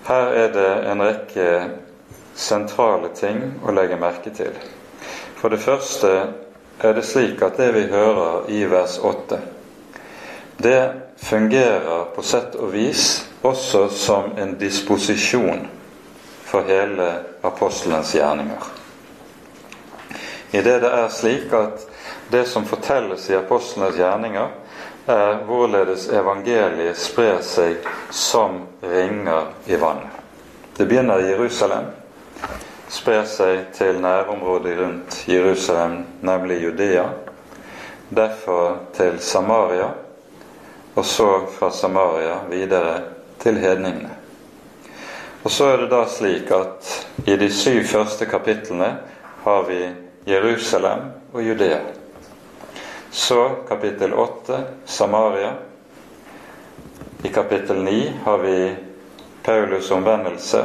[0.06, 1.46] Her er det en rekke
[2.34, 4.54] sentrale ting å legge merke til.
[5.40, 6.10] For det første
[6.80, 9.38] er det slik at det vi hører i vers 8,
[10.60, 10.80] det
[11.16, 13.06] fungerer på sett og vis
[13.40, 15.64] også som en disposisjon
[16.44, 17.06] for hele
[17.42, 18.68] apostelens gjerninger.
[20.52, 21.86] I det det er slik at
[22.30, 24.48] det som fortelles i apostlenes gjerninger,
[25.06, 30.20] er hvorledes evangeliet sprer seg som ringer i vannet.
[30.76, 31.88] Det begynner i Jerusalem,
[32.90, 37.04] sprer seg til nærområdet rundt Jerusalem, nemlig Judea.
[38.10, 39.92] Derfor til Samaria,
[40.94, 43.02] og så fra Samaria videre
[43.38, 44.10] til hedningene.
[45.44, 46.90] Og så er det da slik at
[47.26, 48.90] i de syv første kapitlene
[49.44, 49.78] har vi
[50.28, 51.78] Jerusalem og Judea.
[53.10, 55.54] Så kapittel 8 Samaria.
[57.24, 58.74] I kapittel 9 har vi
[59.44, 60.64] Paulus' omvendelse,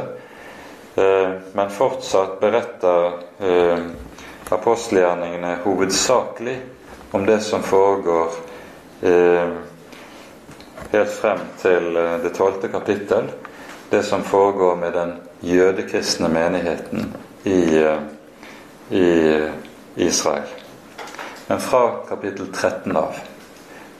[0.96, 3.06] men fortsatt beretter
[3.38, 3.78] eh,
[4.48, 6.56] apostelgjerningene hovedsakelig
[7.10, 8.32] om det som foregår
[9.02, 9.48] eh,
[10.92, 13.28] helt frem til det tolvte kapittel,
[13.90, 17.12] det som foregår med den jødekristne menigheten
[17.44, 17.60] i,
[18.90, 19.08] i
[19.96, 20.48] Israel.
[21.46, 23.20] Men fra kapittel 13 av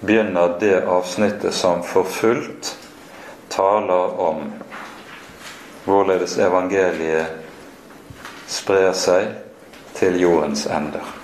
[0.01, 2.73] begynner det avsnittet som for fullt
[3.49, 4.41] taler om
[5.87, 7.27] hvorledes evangeliet
[8.51, 9.31] sprer seg
[9.97, 11.15] til jordens ender.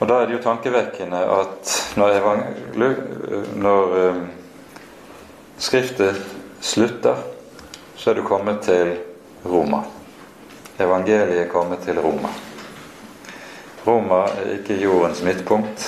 [0.00, 2.20] Og Da er det jo tankevekkende at når,
[3.60, 4.28] når um,
[5.60, 6.16] Skriftet
[6.60, 7.16] slutter,
[7.96, 8.94] så er du kommet til
[9.44, 9.82] Roma.
[10.80, 12.30] Evangeliet er kommet til Roma.
[13.86, 15.84] Roma er ikke jordens midtpunkt.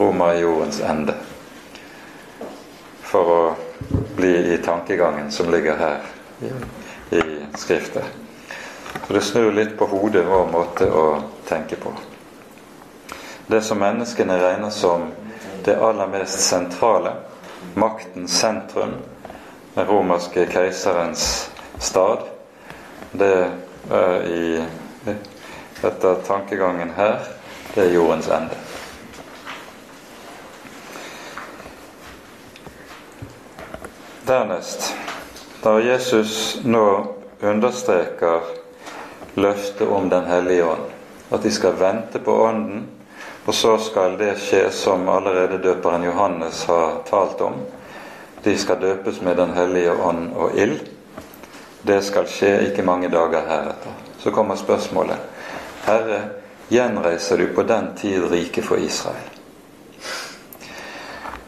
[0.00, 1.12] Roma er jordens ende.
[3.04, 3.42] For å
[4.16, 6.00] bli i tankegangen som ligger her
[7.10, 7.22] i
[7.54, 8.04] Skriftet.
[9.06, 11.06] Så det snur litt på hodet vår måte å
[11.48, 11.92] tenke på.
[13.46, 15.08] Det som menneskene regner som
[15.64, 17.14] det aller mest sentrale,
[17.74, 18.94] maktens sentrum,
[19.74, 22.26] den romerske keiserens stad,
[23.12, 23.34] det
[23.90, 24.64] er i
[25.82, 27.18] etter tankegangen her,
[27.74, 28.58] det er jordens ende.
[34.26, 34.92] Dernest,
[35.62, 37.06] da Jesus nå
[37.40, 38.40] understreker
[39.34, 40.88] løftet om Den hellige ånd,
[41.30, 42.86] at de skal vente på Ånden,
[43.46, 47.54] og så skal det skje som allerede døperen Johannes har talt om.
[48.42, 50.80] De skal døpes med Den hellige ånd og ild.
[51.82, 53.94] Det skal skje ikke mange dager heretter.
[54.18, 55.16] Så kommer spørsmålet
[55.86, 56.20] Herre,
[56.68, 59.30] gjenreiser du på den tid riket for Israel?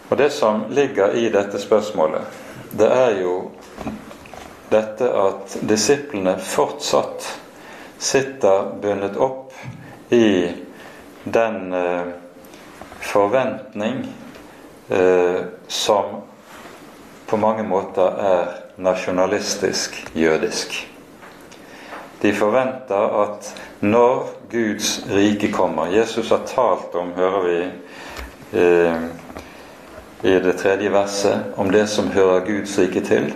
[0.08, 2.22] Og Det som ligger i dette spørsmålet,
[2.78, 3.50] det er jo
[4.74, 7.30] dette at disiplene fortsatt
[8.02, 9.54] sitter bundet opp
[10.12, 10.52] i
[11.24, 12.06] den eh,
[13.00, 14.06] forventning
[14.88, 16.20] eh, som
[17.26, 20.76] på mange måter er nasjonalistisk jødisk.
[22.22, 23.48] De forventer at
[23.80, 27.58] når Guds rike kommer Jesus har talt om, hører vi
[28.60, 29.08] eh,
[30.24, 33.32] i det tredje verset, om det som hører Guds rike til,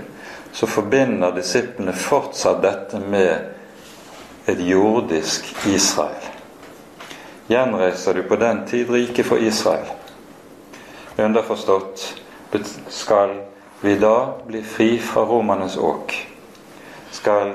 [0.53, 6.29] så forbinder disiplene fortsatt dette med et jordisk Israel.
[7.49, 9.87] Gjenreiser du på den tid riket for Israel?
[11.17, 12.15] Underforstått
[12.89, 13.35] skal
[13.81, 16.15] vi da bli fri fra romernes åk?
[17.11, 17.53] Skal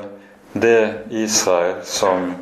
[0.53, 2.33] det Israel som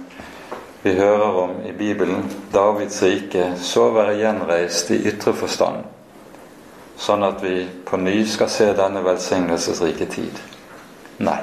[0.82, 5.84] vi hører om i Bibelen, Davids rike, så være gjenreist i ytre forstand,
[7.02, 10.38] sånn at vi på ny skal se denne velsignelsesrike tid?
[11.26, 11.42] Nei.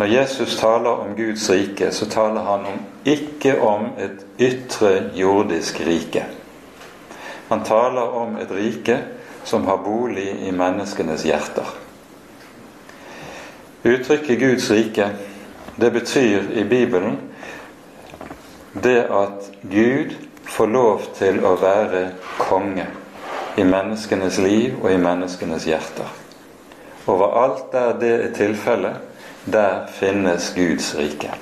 [0.00, 5.82] Når Jesus taler om Guds rike, så taler han om, ikke om et ytre jordisk
[5.84, 6.24] rike.
[7.50, 8.96] Han taler om et rike
[9.44, 11.68] som har bolig i menneskenes hjerter.
[13.82, 15.10] Uttrykket Guds rike,
[15.76, 17.18] det betyr i Bibelen
[18.72, 20.16] det at Gud
[20.48, 22.06] får lov til å være
[22.38, 22.88] konge
[23.56, 26.08] i menneskenes liv og i menneskenes hjerter.
[27.06, 28.96] Overalt der det er tilfellet,
[29.44, 31.32] der finnes Guds rike.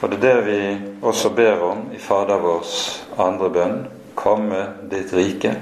[0.00, 0.60] Og det er det vi
[1.02, 3.80] også ber om i Fader vårs andre bønn
[4.14, 5.54] komme ditt rike.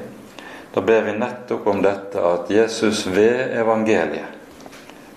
[0.74, 4.36] da ber vi nettopp om dette at Jesus ved evangeliet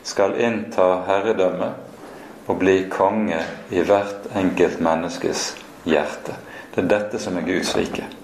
[0.03, 1.67] skal innta herredømme
[2.47, 5.55] og bli konge i hvert enkelt menneskes
[5.85, 6.33] hjerte.
[6.73, 8.20] Det er dette som er Guds rike.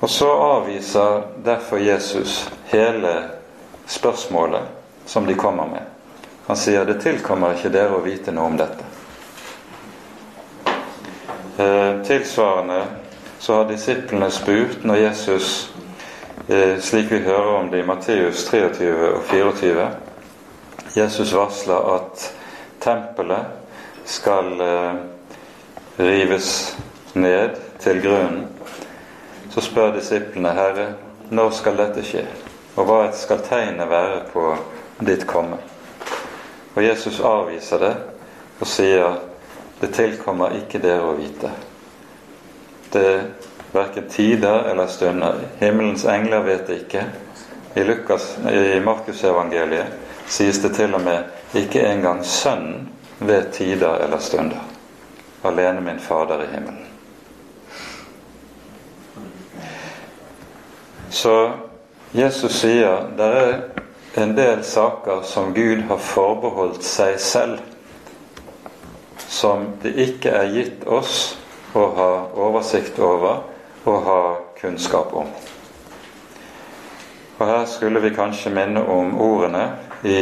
[0.00, 3.14] Og så avviser derfor Jesus hele
[3.86, 4.62] spørsmålet
[5.06, 5.82] som de kommer med.
[6.46, 8.84] Han sier det tilkommer ikke dere å vite noe om dette.
[11.56, 12.82] Eh, tilsvarende
[13.38, 15.72] så har disiplene spurt når Jesus,
[16.48, 19.88] eh, slik vi hører om det i Matteus 23 og 24
[20.96, 22.22] Jesus varsler at
[22.80, 24.94] tempelet skal eh,
[25.98, 26.76] rives
[27.12, 28.55] ned til grunnen.
[29.56, 30.90] Så spør disiplene, Herre,
[31.32, 32.26] når skal dette skje?
[32.76, 34.42] Og hva skal tegnet være på
[35.00, 35.56] ditt komme?
[36.74, 37.92] Og Jesus avviser det
[38.60, 39.14] og sier
[39.80, 41.54] det tilkommer ikke dere å vite.
[42.92, 43.22] Det er
[43.72, 45.40] verken tider eller stunder.
[45.56, 47.06] Himmelens engler vet det ikke.
[47.80, 52.90] I, Lukas, i Markusevangeliet sies det til og med ikke engang Sønnen
[53.24, 54.68] vet tider eller stunder.
[55.48, 56.95] Alene min Fader i himmelen.
[61.10, 61.52] Så
[62.12, 63.56] Jesus sier det er
[64.22, 67.58] en del saker som Gud har forbeholdt seg selv
[69.28, 71.36] som det ikke er gitt oss
[71.76, 72.10] å ha
[72.46, 73.42] oversikt over
[73.86, 74.20] og ha
[74.60, 75.28] kunnskap om.
[77.36, 79.66] Og Her skulle vi kanskje minne om ordene
[80.02, 80.18] i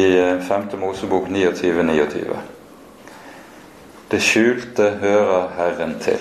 [0.49, 0.67] 5.
[0.81, 2.41] Mosebok 29, 29.
[4.11, 6.21] Det skjulte hører Herren til,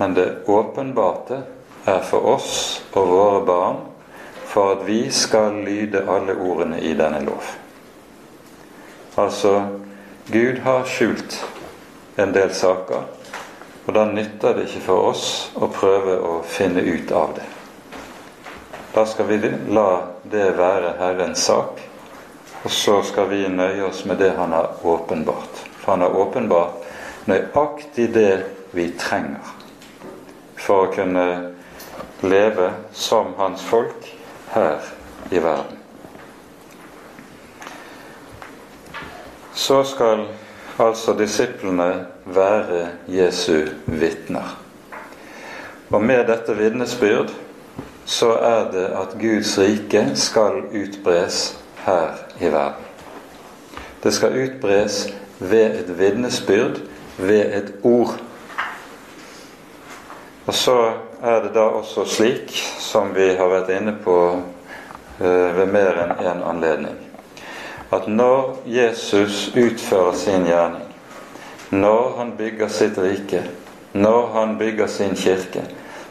[0.00, 1.42] men det åpenbarte
[1.90, 2.52] er for oss
[2.92, 3.80] og våre barn
[4.50, 7.44] for at vi skal lyde alle ordene i denne lov.
[9.20, 9.54] Altså
[10.30, 11.36] Gud har skjult
[12.18, 13.06] en del saker,
[13.86, 15.24] og da nytter det ikke for oss
[15.54, 17.46] å prøve å finne ut av det.
[18.94, 19.38] Da skal vi
[19.70, 19.90] la
[20.30, 21.78] det være Herrens sak,
[22.64, 25.62] og så skal vi nøye oss med det Han har åpenbart.
[25.78, 28.42] For Han har åpenbart nøyaktig det
[28.74, 29.56] vi trenger
[30.60, 31.26] for å kunne
[32.22, 34.16] leve som Hans folk
[34.54, 34.80] her
[35.30, 35.80] i verden.
[39.60, 40.24] så skal
[40.78, 44.56] altså disiplene være Jesu vitner.
[45.90, 47.30] Og med dette vitnesbyrd
[48.04, 52.88] så er det at Guds rike skal utbres her i verden.
[54.02, 55.08] Det skal utbres
[55.38, 56.80] ved et vitnesbyrd,
[57.18, 58.16] ved et ord.
[60.46, 60.92] Og så
[61.22, 64.16] er det da også slik, som vi har vært inne på
[65.20, 66.96] eh, ved mer enn én en anledning,
[67.90, 70.86] at når Jesus utfører sin gjerning,
[71.70, 73.42] når han bygger sitt rike,
[73.92, 75.64] når han bygger sin kirke,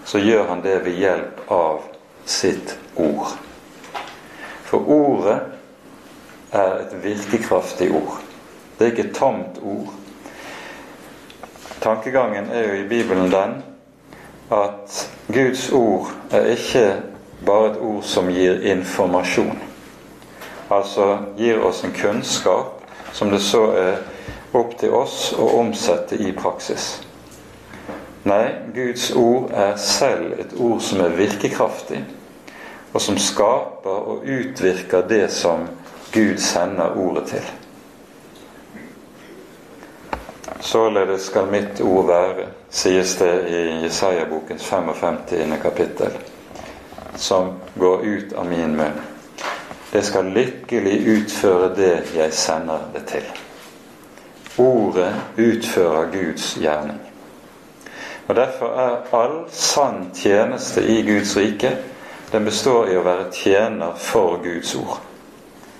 [0.06, 1.82] så gjør han det ved hjelp av
[2.26, 3.34] sitt ord.
[4.70, 5.40] For ordet
[6.52, 8.20] er et virkekraftig ord.
[8.78, 9.90] Det er ikke et tomt ord.
[11.82, 13.58] Tankegangen er jo i Bibelen den
[14.52, 16.86] at Guds ord er ikke
[17.46, 19.70] bare et ord som gir informasjon
[20.70, 22.82] altså gir oss en kunnskap
[23.14, 24.02] som det så er
[24.58, 27.00] opp til oss å omsette i praksis.
[28.30, 32.02] Nei, Guds ord er selv et ord som er virkekraftig,
[32.94, 35.68] og som skaper og utvirker det som
[36.14, 37.50] Gud sender ordet til.
[40.70, 45.58] Således skal mitt ord være, sies det i Jesaja-bokens 55.
[45.62, 46.20] kapittel,
[47.16, 49.00] som går ut av min munn
[49.92, 53.26] det skal lykkelig utføre det jeg sender det til.
[54.58, 57.00] Ordet utfører Guds gjerning.
[58.28, 61.78] Og Derfor er all sann tjeneste i Guds rike
[62.32, 65.00] den består i å være tjener for Guds ord.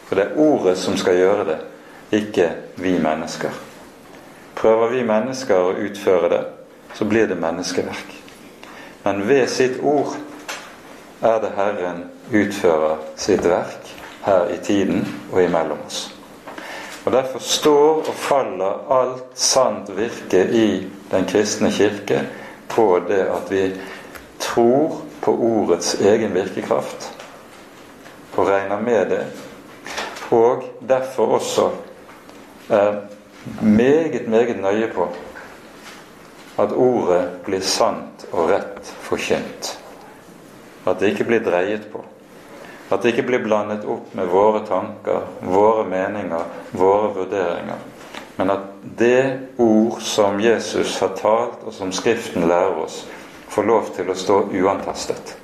[0.08, 1.58] For det er ordet som skal gjøre det,
[2.18, 2.48] ikke
[2.82, 3.54] vi mennesker.
[4.60, 6.42] Prøver vi mennesker å utføre det,
[6.94, 8.16] så blir det menneskeverk.
[9.04, 10.18] Men ved sitt ord
[11.24, 13.94] er det Herren utfører sitt verk
[14.26, 16.10] her i tiden og imellom oss.
[17.06, 22.20] Og Derfor står og faller alt sant virke i Den kristne kirke
[22.70, 23.64] på det at vi
[24.40, 27.08] tror på ordets egen virkekraft
[28.38, 29.24] og regner med det,
[30.32, 31.70] og derfor også
[32.70, 33.00] er
[33.62, 35.10] meget, meget nøye på
[36.60, 39.78] at ordet blir sant og rett forkynt.
[40.88, 42.02] At det ikke blir dreiet på.
[42.90, 47.84] At det ikke blir blandet opp med våre tanker, våre meninger, våre vurderinger.
[48.40, 48.66] Men at
[48.98, 53.04] det ord som Jesus har talt, og som Skriften lærer oss,
[53.50, 55.36] får lov til å stå uantastet.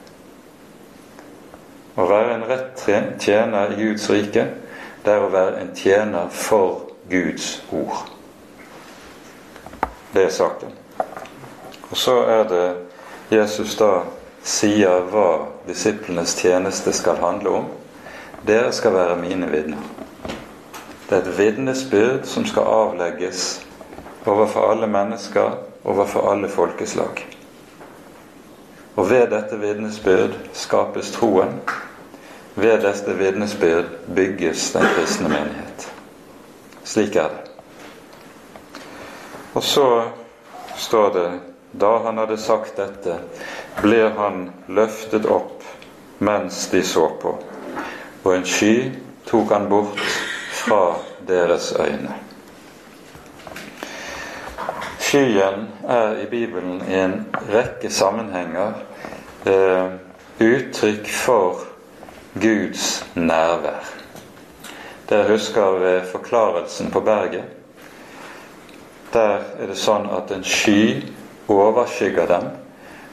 [1.95, 2.85] Å være en rett
[3.21, 4.47] tjener i Guds rike,
[5.05, 8.05] det er å være en tjener for Guds ord.
[10.13, 10.71] Det er saken.
[11.91, 12.75] Og så er det
[13.31, 14.05] Jesus da
[14.45, 15.29] sier hva
[15.67, 17.69] disiplenes tjeneste skal handle om.
[18.45, 19.81] Dere skal være mine vitner.
[21.09, 23.65] Det er et vitnesbyrd som skal avlegges
[24.25, 27.25] overfor alle mennesker, overfor alle folkeslag.
[28.95, 31.59] Og ved dette vitnesbyrd skapes troen.
[32.55, 35.91] Ved dette vitnesbyrd bygges den kristne menighet.
[36.85, 37.51] Slik er det.
[39.53, 39.87] Og så
[40.77, 41.29] står det
[41.71, 43.17] da han hadde sagt dette,
[43.81, 45.63] ble han løftet opp
[46.23, 47.33] mens de så på,
[48.23, 48.91] og en sky
[49.27, 49.99] tok han bort
[50.55, 50.95] fra
[51.27, 52.15] deres øyne.
[54.99, 57.17] Skyen er i Bibelen i en
[57.51, 58.79] rekke sammenhenger
[59.47, 59.91] eh,
[60.39, 61.67] uttrykk for
[62.39, 64.04] Guds nærvær.
[65.09, 67.43] Dere husker ved forklarelsen på berget.
[69.13, 71.03] Der er det sånn at en sky
[71.47, 72.47] overskygger dem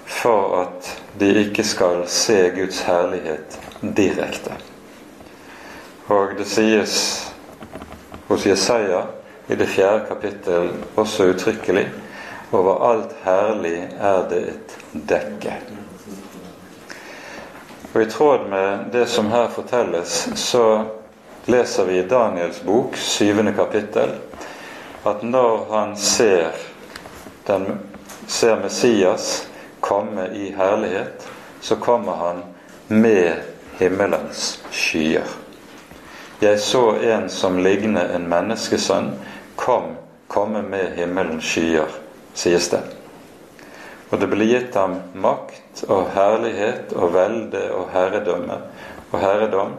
[0.09, 0.89] for at
[1.21, 4.57] de ikke skal se Guds herlighet direkte.
[6.09, 6.97] Og det sies
[8.29, 9.05] hos Jesaja
[9.49, 11.87] i det fjerde kapittel også uttrykkelig
[12.53, 14.75] over alt herlig er det et
[15.13, 15.55] dekke.
[17.93, 20.65] Og I tråd med det som her fortelles, så
[21.45, 24.11] leser vi i Daniels bok, syvende kapittel,
[25.03, 26.53] at når han ser,
[27.47, 27.67] den,
[28.27, 29.49] ser Messias
[29.81, 31.29] komme i herlighet,
[31.61, 32.43] så kommer han
[32.89, 33.35] med
[33.79, 35.27] himmelens skyer.
[36.41, 39.13] Jeg så en som ligne en menneskesønn,
[39.57, 39.95] kom,
[40.27, 41.91] komme med himmelens skyer,
[42.35, 42.83] sies det.
[44.11, 48.59] Og det ble gitt ham makt og herlighet og velde og herredømme
[49.13, 49.79] og herredom,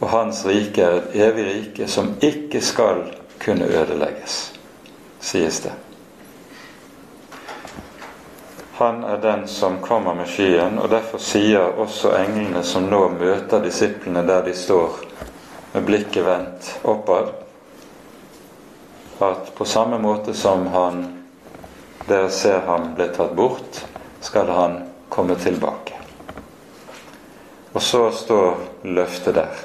[0.00, 3.02] og hans rike er et evig rike som ikke skal
[3.40, 4.52] kunne ødelegges,
[5.20, 5.72] sies det.
[8.76, 13.62] Han er den som kommer med skyen, og derfor sier også englene som nå møter
[13.64, 14.98] disiplene der de står
[15.72, 17.30] med blikket vendt oppad,
[19.24, 21.06] at på samme måte som han
[22.04, 23.80] dere ser ham ble tatt bort,
[24.20, 24.76] skal han
[25.08, 25.96] komme tilbake.
[27.72, 29.64] Og så står løftet der.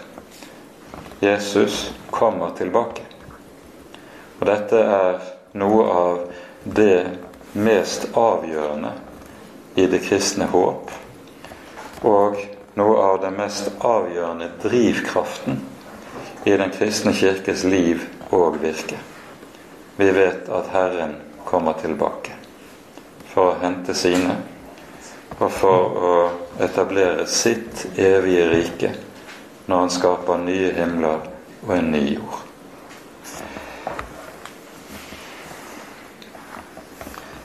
[1.21, 3.01] Jesus kommer tilbake.
[4.39, 5.19] Og dette er
[5.53, 6.21] noe av
[6.63, 7.03] det
[7.53, 8.89] mest avgjørende
[9.77, 10.89] i det kristne håp,
[12.01, 12.39] og
[12.73, 15.61] noe av den mest avgjørende drivkraften
[16.49, 18.01] i Den kristne kirkes liv
[18.33, 18.97] og virke.
[20.01, 21.13] Vi vet at Herren
[21.45, 22.33] kommer tilbake
[23.29, 24.39] for å hente sine,
[25.37, 26.15] og for å
[26.65, 28.93] etablere sitt evige rike
[29.65, 31.27] når han skaper nye himler
[31.67, 32.39] og en ny jord.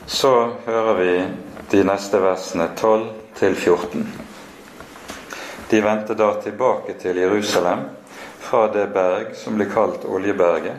[0.06, 0.32] Så
[0.66, 1.12] hører vi
[1.70, 3.06] de neste versene 12
[3.36, 4.06] til 14.
[5.70, 7.82] De vendte da tilbake til Jerusalem
[8.40, 10.76] fra det berg som blir kalt Oljeberget,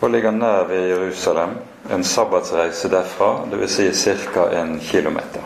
[0.00, 1.58] og ligger nær ved Jerusalem,
[1.92, 3.76] en sabbatsreise derfra, dvs.
[3.76, 4.48] Si ca.
[4.60, 5.42] en kilometer.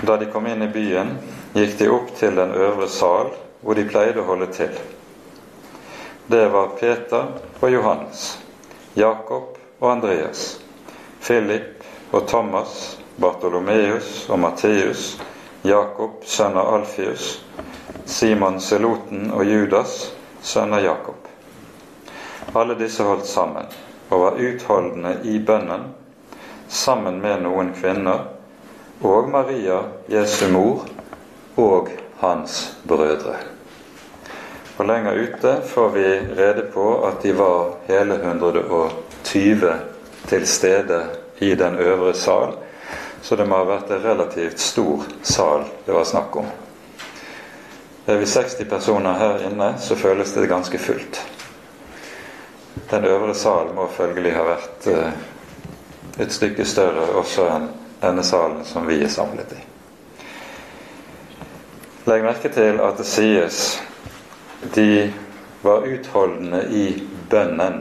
[0.00, 1.14] Da de kom inn i byen,
[1.54, 3.32] gikk de opp til den øvre sal,
[3.62, 4.74] hvor de pleide å holde til.
[6.26, 8.28] Det var Peter og Johannes,
[8.98, 10.54] Jakob og Andreas
[11.24, 15.20] Philip og Thomas, Bartolomeus og Matteus,
[15.62, 17.38] Jakob, sønn av Alfius,
[18.04, 20.10] Simon Seloten og Judas,
[20.44, 21.16] sønn av Jakob.
[22.52, 23.70] Alle disse holdt sammen
[24.10, 25.88] og var utholdende i bønnen
[26.68, 28.26] sammen med noen kvinner
[29.00, 29.80] og Maria,
[30.12, 30.84] Jesu mor,
[31.56, 31.88] og
[32.20, 33.36] hans brødre.
[34.76, 39.74] Og lenger ute får vi rede på at de var hele 120
[40.26, 41.04] til stede
[41.38, 42.56] i den øvre sal,
[43.22, 46.48] så det må ha vært en relativt stor sal det var snakk om.
[48.06, 51.22] Er vi 60 personer her inne, så føles det ganske fullt.
[52.90, 55.14] Den øvre sal må følgelig ha vært eh,
[56.20, 57.70] et stykke større også enn
[58.02, 59.62] denne salen som vi er samlet i.
[62.04, 63.58] Legg merke til at det sies
[64.74, 65.12] de
[65.64, 66.88] var utholdende i
[67.32, 67.78] bønnen.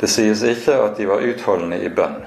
[0.00, 2.18] Det sies ikke at de var utholdende i bønn,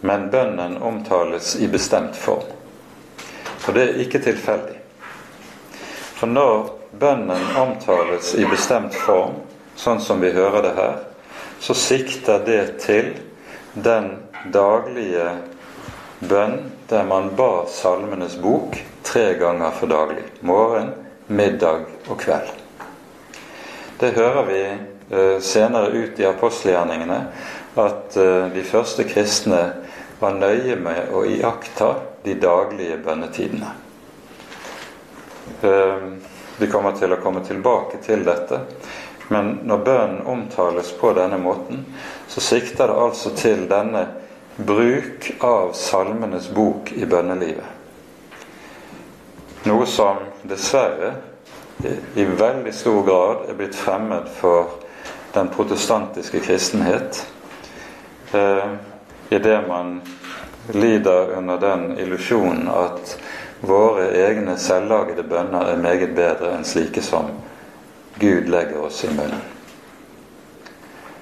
[0.00, 2.48] men bønnen omtales i bestemt form.
[3.66, 4.78] Og det er ikke tilfeldig.
[6.16, 9.42] For når bønnen omtales i bestemt form,
[9.76, 10.96] sånn som vi hører det her,
[11.60, 13.12] så sikter det til
[13.76, 14.14] den
[14.48, 15.28] daglige
[16.24, 20.22] bønn der man ba Salmenes bok tre ganger for daglig.
[20.40, 20.90] Morgen,
[21.26, 22.48] middag og kveld.
[23.98, 24.62] Det hører vi
[25.10, 27.18] eh, senere ut i apostelgjerningene
[27.76, 29.60] at eh, de første kristne
[30.18, 31.90] var nøye med å iaktta
[32.24, 33.72] de daglige bønnetidene.
[35.60, 36.06] Eh,
[36.58, 38.62] vi kommer til å komme tilbake til dette,
[39.28, 41.84] men når bønnen omtales på denne måten,
[42.28, 44.06] så sikter det altså til denne
[44.58, 47.64] bruk av Salmenes bok i bønnelivet.
[49.68, 51.12] Noe som dessverre
[52.18, 54.78] i veldig stor grad er blitt fremmed for
[55.34, 57.22] den protestantiske kristenhet.
[58.32, 58.70] Eh,
[59.30, 60.00] Idet man
[60.72, 63.18] lider under den illusjonen at
[63.60, 67.28] våre egne selvlagede bønner er meget bedre enn slike som
[68.18, 69.44] Gud legger oss i munnen.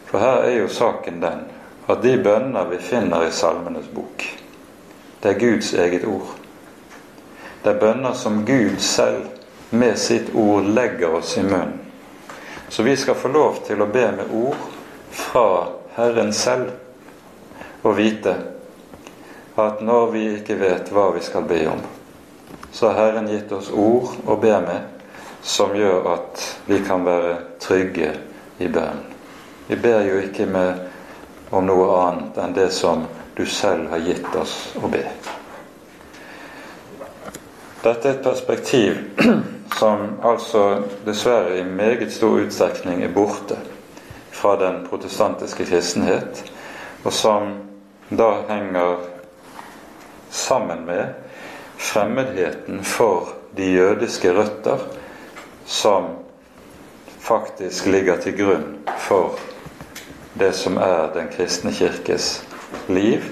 [0.06, 1.42] For her er jo saken den
[1.86, 4.24] at de bønner vi finner i Salmenes bok,
[5.22, 6.34] det er Guds eget ord.
[7.62, 9.26] Det er bønner som Gud selv
[9.70, 11.80] med sitt ord legger oss i munnen.
[12.68, 14.58] Så vi skal få lov til å be med ord
[15.14, 15.48] fra
[15.96, 16.72] Herren selv
[17.86, 18.34] og vite
[19.56, 21.80] at når vi ikke vet hva vi skal be om,
[22.72, 24.96] så har Herren gitt oss ord å be med
[25.46, 28.10] som gjør at vi kan være trygge
[28.58, 29.04] i bønnen.
[29.66, 30.82] Vi ber jo ikke med,
[31.50, 33.04] om noe annet enn det som
[33.36, 35.04] du selv har gitt oss å be.
[37.82, 38.98] Dette er et perspektiv
[39.78, 43.58] som altså dessverre i meget stor utstrekning er borte
[44.36, 46.42] fra den protestantiske kristenhet,
[47.04, 47.52] og som
[48.08, 49.04] da henger
[50.30, 51.14] sammen med
[51.76, 54.82] fremmedheten for de jødiske røtter
[55.66, 56.10] som
[57.20, 58.66] faktisk ligger til grunn
[58.98, 59.38] for
[60.38, 62.42] det som er den kristne kirkes
[62.92, 63.24] liv.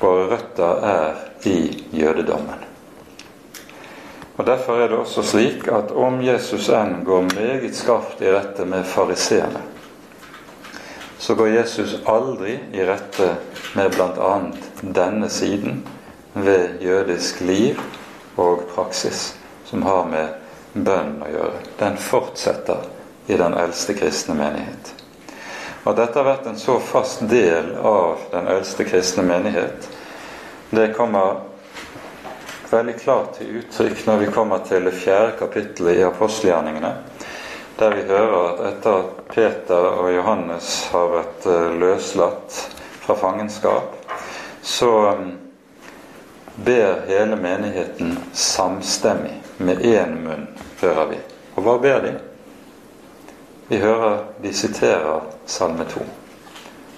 [0.00, 1.14] Våre røtter er
[1.48, 2.66] i jødedommen.
[4.36, 8.64] Og Derfor er det også slik at om Jesus enn går meget skarpt i rette
[8.64, 9.60] med fariseerne,
[11.20, 13.34] så går Jesus aldri i rette
[13.76, 14.30] med bl.a.
[14.80, 15.82] denne siden
[16.34, 17.82] ved jødisk liv
[18.40, 19.34] og praksis,
[19.68, 20.32] som har med
[20.72, 21.60] bønn å gjøre.
[21.76, 22.88] Den fortsetter
[23.28, 24.94] i den eldste kristne menighet.
[25.84, 29.88] Og dette har vært en så fast del av den eldste kristne menighet,
[30.70, 31.40] det kommer
[32.70, 36.92] veldig klart til uttrykk når vi kommer til det fjerde kapittelet i apostelgjerningene,
[37.80, 42.58] der vi hører at etter at Peter og Johannes har vært eh, løslatt
[43.00, 43.96] fra fangenskap,
[44.62, 45.30] så mm,
[46.66, 50.48] ber hele menigheten samstemmig med én munn,
[50.82, 51.22] hører vi.
[51.56, 52.18] Og hva ber de?
[53.70, 56.00] Vi hører de siterer Salme 2.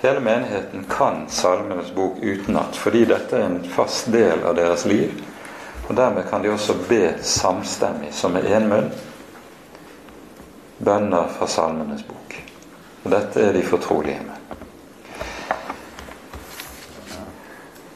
[0.01, 5.13] Hele menigheten kan Salmenes bok utenat, fordi dette er en fast del av deres liv.
[5.89, 8.89] Og Dermed kan de også be samstemmig, som med én munn,
[10.79, 12.41] bønner fra Salmenes bok.
[13.05, 14.57] Og Dette er de fortrolige med.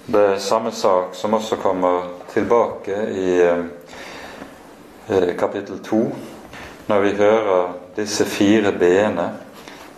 [0.07, 6.05] Det er samme sak som også kommer tilbake i eh, kapittel 2,
[6.87, 9.26] når vi hører disse fire b-ene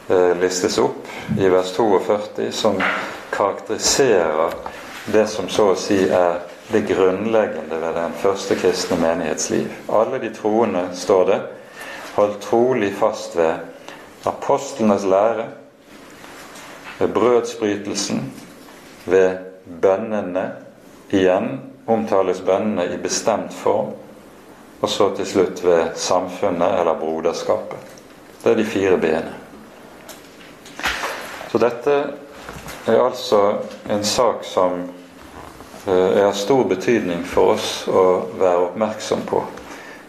[0.09, 2.79] eh, listes opp i vers 42, som
[3.31, 4.55] karakteriserer
[5.13, 6.41] det som så å si er
[6.73, 9.69] det grunnleggende ved den første kristne menighetsliv.
[9.93, 11.39] Alle de troende, står det,
[12.17, 15.47] holdt trolig fast ved apostlenes lære,
[16.99, 18.25] ved brødsbrytelsen,
[19.05, 19.39] ved
[19.81, 20.51] bønnene.
[21.13, 21.55] Igjen
[21.89, 23.95] omtales bønnene i bestemt form
[24.81, 27.79] og så til slutt ved samfunnet eller broderskapet.
[28.45, 29.35] Det er de fire b-ene.
[31.51, 31.95] Så dette
[32.87, 33.41] er altså
[33.91, 34.83] en sak som
[35.87, 38.05] eh, er av stor betydning for oss å
[38.39, 39.43] være oppmerksom på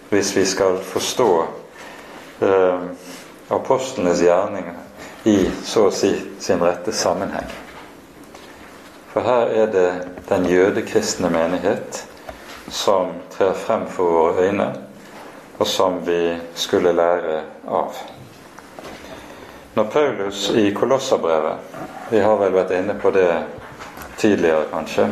[0.09, 1.29] hvis vi skal forstå
[2.41, 2.85] eh,
[3.53, 7.49] apostlenes gjerninger i så å si sin rette sammenheng.
[9.13, 9.89] For her er det
[10.29, 12.03] den jødekristne menighet
[12.69, 14.69] som trer frem for våre øyne,
[15.57, 17.95] og som vi skulle lære av.
[19.73, 21.57] Når Paulus i Kolosserbrevet,
[22.09, 23.29] vi har vel vært inne på det
[24.17, 25.09] tidligere kanskje,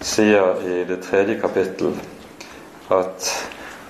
[0.00, 1.92] sier i det tredje kapittel
[2.90, 3.26] at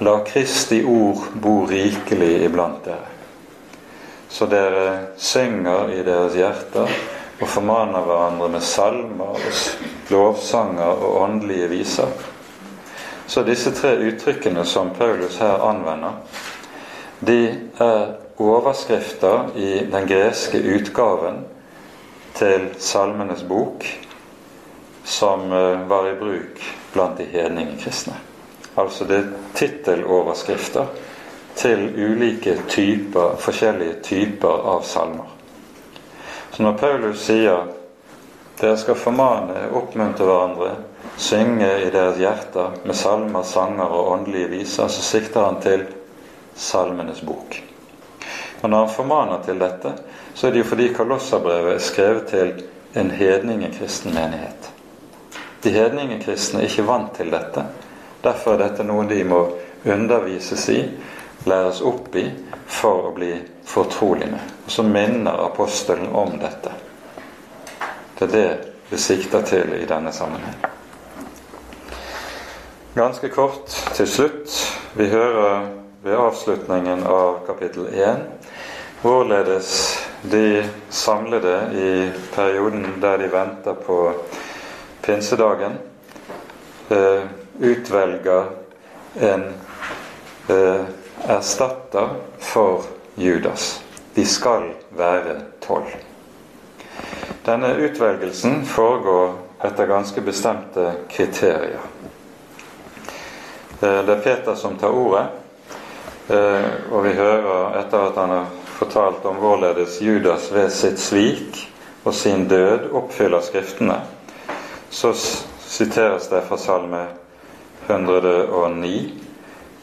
[0.02, 3.06] la Kristi ord bo rikelig iblant dere,
[4.28, 6.98] så dere synger i deres hjerter
[7.40, 12.29] og formaner hverandre med salmer og lovsanger og åndelige viser
[13.30, 16.16] så disse tre uttrykkene som Paulus her anvender,
[17.20, 17.36] de
[17.78, 21.44] er overskrifter i den greske utgaven
[22.34, 23.86] til Salmenes bok
[25.04, 28.18] som eh, var i bruk blant de hedningekristne.
[28.74, 30.90] Altså det er titteloverskrifter
[31.54, 35.30] til ulike typer, forskjellige typer av salmer.
[36.50, 37.76] Så når Paulus sier
[38.58, 40.74] dere skal formane, oppmuntre hverandre,
[41.16, 45.86] synge i deres hjerter med salmer, sanger og åndelige viser, så sikter han til
[46.54, 47.62] Salmenes bok.
[48.62, 49.92] Og Når han formaner til dette,
[50.34, 52.62] så er det jo fordi Kolosserbrevet er skrevet til
[52.94, 54.70] en hedningekristen menighet.
[55.62, 57.64] De hedningekristne er ikke vant til dette.
[58.24, 59.40] Derfor er dette noe de må
[59.84, 60.80] undervises i,
[61.46, 62.26] læres opp i,
[62.66, 63.32] for å bli
[63.64, 64.56] fortrolig med.
[64.66, 66.72] Og så minner apostelen om dette.
[68.18, 68.50] Det er det
[68.90, 70.79] vi sikter til i denne sammenheng.
[73.00, 74.54] Ganske kort til slutt.
[74.92, 75.70] Vi hører
[76.04, 78.18] ved avslutningen av kapittel 1
[79.00, 79.70] hvorledes
[80.28, 81.92] de samlede i
[82.34, 83.96] perioden der de venter på
[85.00, 85.78] pinsedagen,
[86.90, 87.24] eh,
[87.60, 88.50] utvelger
[89.30, 89.46] en
[90.48, 90.84] eh,
[91.24, 92.84] erstatter for
[93.14, 93.80] Judas.
[94.14, 95.88] De skal være tolv.
[97.48, 101.80] Denne utvelgelsen foregår etter ganske bestemte kriterier.
[103.80, 105.26] Eh, det er Peter som tar ordet,
[106.28, 111.62] eh, og vi hører etter at han har fortalt om hvorledes Judas ved sitt svik
[112.04, 113.96] og sin død oppfyller Skriftene,
[114.90, 115.14] så
[115.66, 117.06] siteres det fra Salme
[117.86, 118.94] 109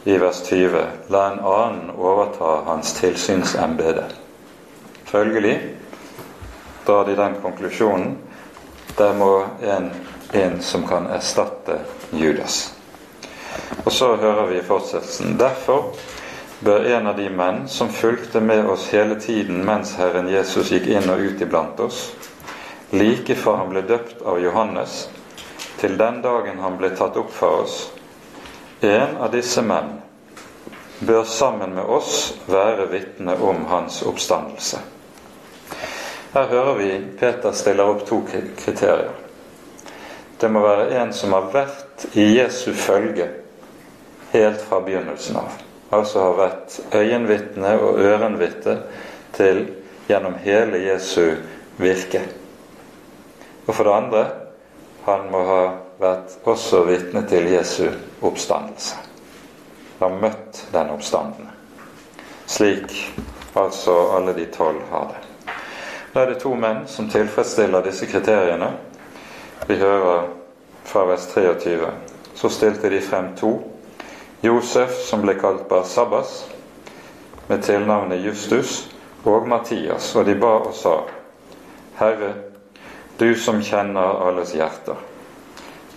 [0.04, 4.06] i vers 20 La en annen overta hans tilsynsembete.
[5.06, 5.58] Følgelig
[6.88, 8.18] drar de den konklusjonen
[8.98, 9.92] der må en
[10.34, 11.80] en som kan erstatte
[12.12, 12.77] Judas.
[13.84, 15.38] Og så hører vi i fortsettelsen.
[15.40, 15.94] Derfor
[16.60, 20.88] bør en av de menn som fulgte med oss hele tiden mens Herren Jesus gikk
[20.90, 22.02] inn og ut iblant oss,
[22.92, 25.06] like fra han ble døpt av Johannes,
[25.78, 27.78] til den dagen han ble tatt opp for oss,
[28.82, 30.00] en av disse menn
[31.00, 34.82] bør sammen med oss være vitne om hans oppstandelse.
[36.34, 36.90] Her hører vi
[37.20, 39.27] Peter stiller opp to kriterier.
[40.40, 43.30] Det må være en som har vært i Jesu følge
[44.32, 45.56] helt fra begynnelsen av.
[45.92, 48.76] Altså har vært øyenvitne og ørenvitne
[49.34, 49.64] til
[50.08, 51.40] gjennom hele Jesu
[51.78, 52.22] virke.
[53.66, 54.24] Og for det andre
[55.08, 55.62] han må ha
[56.00, 57.88] vært også vitne til Jesu
[58.22, 58.96] oppstandelse.
[60.00, 61.54] Har møtt den oppstandende.
[62.48, 62.94] Slik
[63.58, 65.24] altså alle de tolv har det.
[66.14, 68.70] Da er det to menn som tilfredsstiller disse kriteriene.
[69.66, 70.28] Vi hører
[70.84, 71.88] fra vers 23.
[72.34, 73.56] Så stilte de frem to.
[74.42, 76.44] Josef, som ble kalt Barsabbas,
[77.48, 78.90] med tilnavnet Justus,
[79.26, 80.16] og Mattias.
[80.16, 80.96] Og de ba og sa,
[81.98, 82.34] Herre,
[83.20, 84.98] du som kjenner alles hjerter,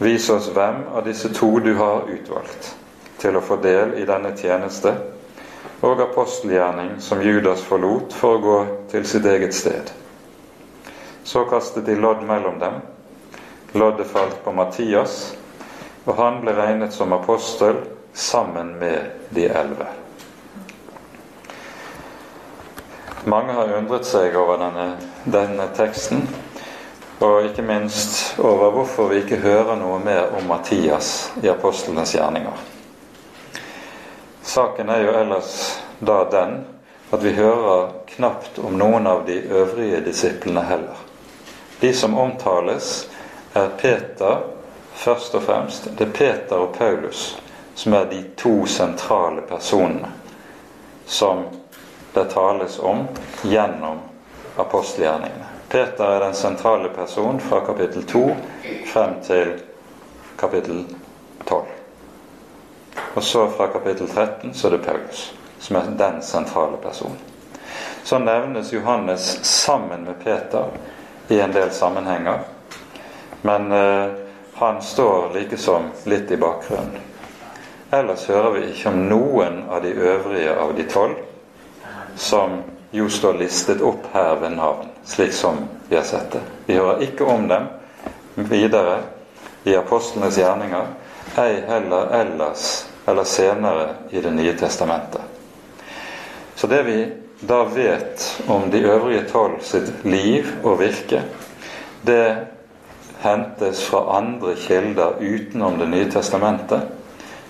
[0.00, 2.74] vis oss hvem av disse to du har utvalgt
[3.20, 4.94] til å få del i denne tjeneste
[5.84, 8.56] og apostelgjerning som Judas forlot for å gå
[8.92, 9.92] til sitt eget sted.
[11.24, 12.80] Så kastet de lodd mellom dem.
[13.72, 15.36] Loddet falt på Mattias,
[16.04, 17.76] og han ble regnet som apostel
[18.12, 19.86] sammen med de elleve.
[23.24, 24.86] Mange har undret seg over denne,
[25.24, 26.24] denne, teksten,
[27.20, 32.66] og ikke minst over hvorfor vi ikke hører noe mer om Mattias i apostlenes gjerninger.
[34.42, 35.54] Saken er jo ellers
[36.00, 36.62] da den
[37.12, 40.96] at vi hører knapt om noen av de øvrige disiplene heller.
[41.80, 43.09] De som omtales,
[43.52, 44.38] er Peter
[44.94, 45.88] først og fremst.
[45.98, 47.38] Det er Peter og Paulus
[47.74, 50.08] som er de to sentrale personene
[51.06, 51.44] som
[52.12, 53.06] det tales om
[53.42, 53.98] gjennom
[54.56, 55.46] apostelgjerningene.
[55.68, 58.36] Peter er den sentrale person fra kapittel 2
[58.92, 59.52] frem til
[60.36, 60.84] kapittel
[61.44, 61.62] 12.
[63.14, 67.18] Og så fra kapittel 13 så er det Paulus som er den sentrale personen.
[68.02, 70.64] Så nevnes Johannes sammen med Peter
[71.28, 72.38] i en del sammenhenger.
[73.42, 74.12] Men eh,
[74.54, 76.98] han står likesom litt i bakgrunnen.
[77.90, 81.16] Ellers hører vi ikke om noen av de øvrige av de tolv,
[82.16, 82.60] som
[82.90, 86.42] jo står listet opp her ved navn, slik som vi har sett det.
[86.66, 87.66] Vi hører ikke om dem
[88.34, 89.00] videre
[89.64, 90.86] i apostlenes gjerninger,
[91.38, 92.68] ei heller ellers
[93.06, 95.20] eller senere i Det nye testamentet.
[96.54, 101.22] Så det vi da vet om de øvrige tolv sitt liv og virke,
[102.02, 102.46] det
[103.20, 106.80] hentes fra andre kilder utenom Det nye testamentet.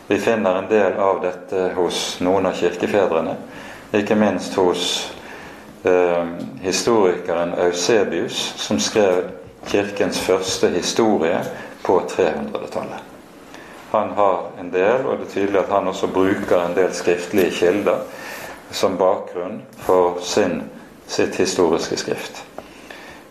[0.07, 3.37] Vi finner en del av dette hos noen av kirkefedrene,
[3.95, 5.13] ikke minst hos
[5.87, 6.27] eh,
[6.65, 9.31] historikeren Eusebius, som skrev
[9.71, 11.39] kirkens første historie
[11.83, 13.07] på 300-tallet.
[13.91, 17.51] Han har en del, og det er tydelig at han også bruker en del skriftlige
[17.51, 18.03] kilder
[18.71, 20.63] som bakgrunn for sin,
[21.07, 22.45] sitt historiske skrift.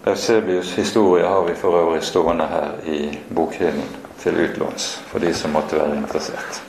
[0.06, 5.52] Eusebius' historie har vi for øvrig stående her i bokhyllen til utlåns for de som
[5.52, 6.64] måtte være interessert.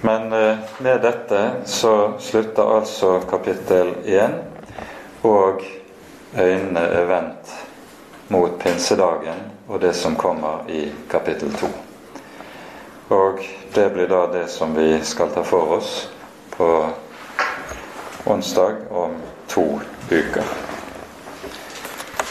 [0.00, 4.30] Men eh, med dette så slutter altså kapittel 1,
[5.22, 5.62] og
[6.38, 7.56] øynene er vendt
[8.28, 11.66] mot pinsedagen og det som kommer i kapittel 2.
[13.08, 13.38] Og
[13.74, 16.10] det blir da det som vi skal ta for oss
[16.56, 16.70] på
[18.26, 19.14] onsdag om
[19.48, 19.68] to
[20.10, 20.75] uker.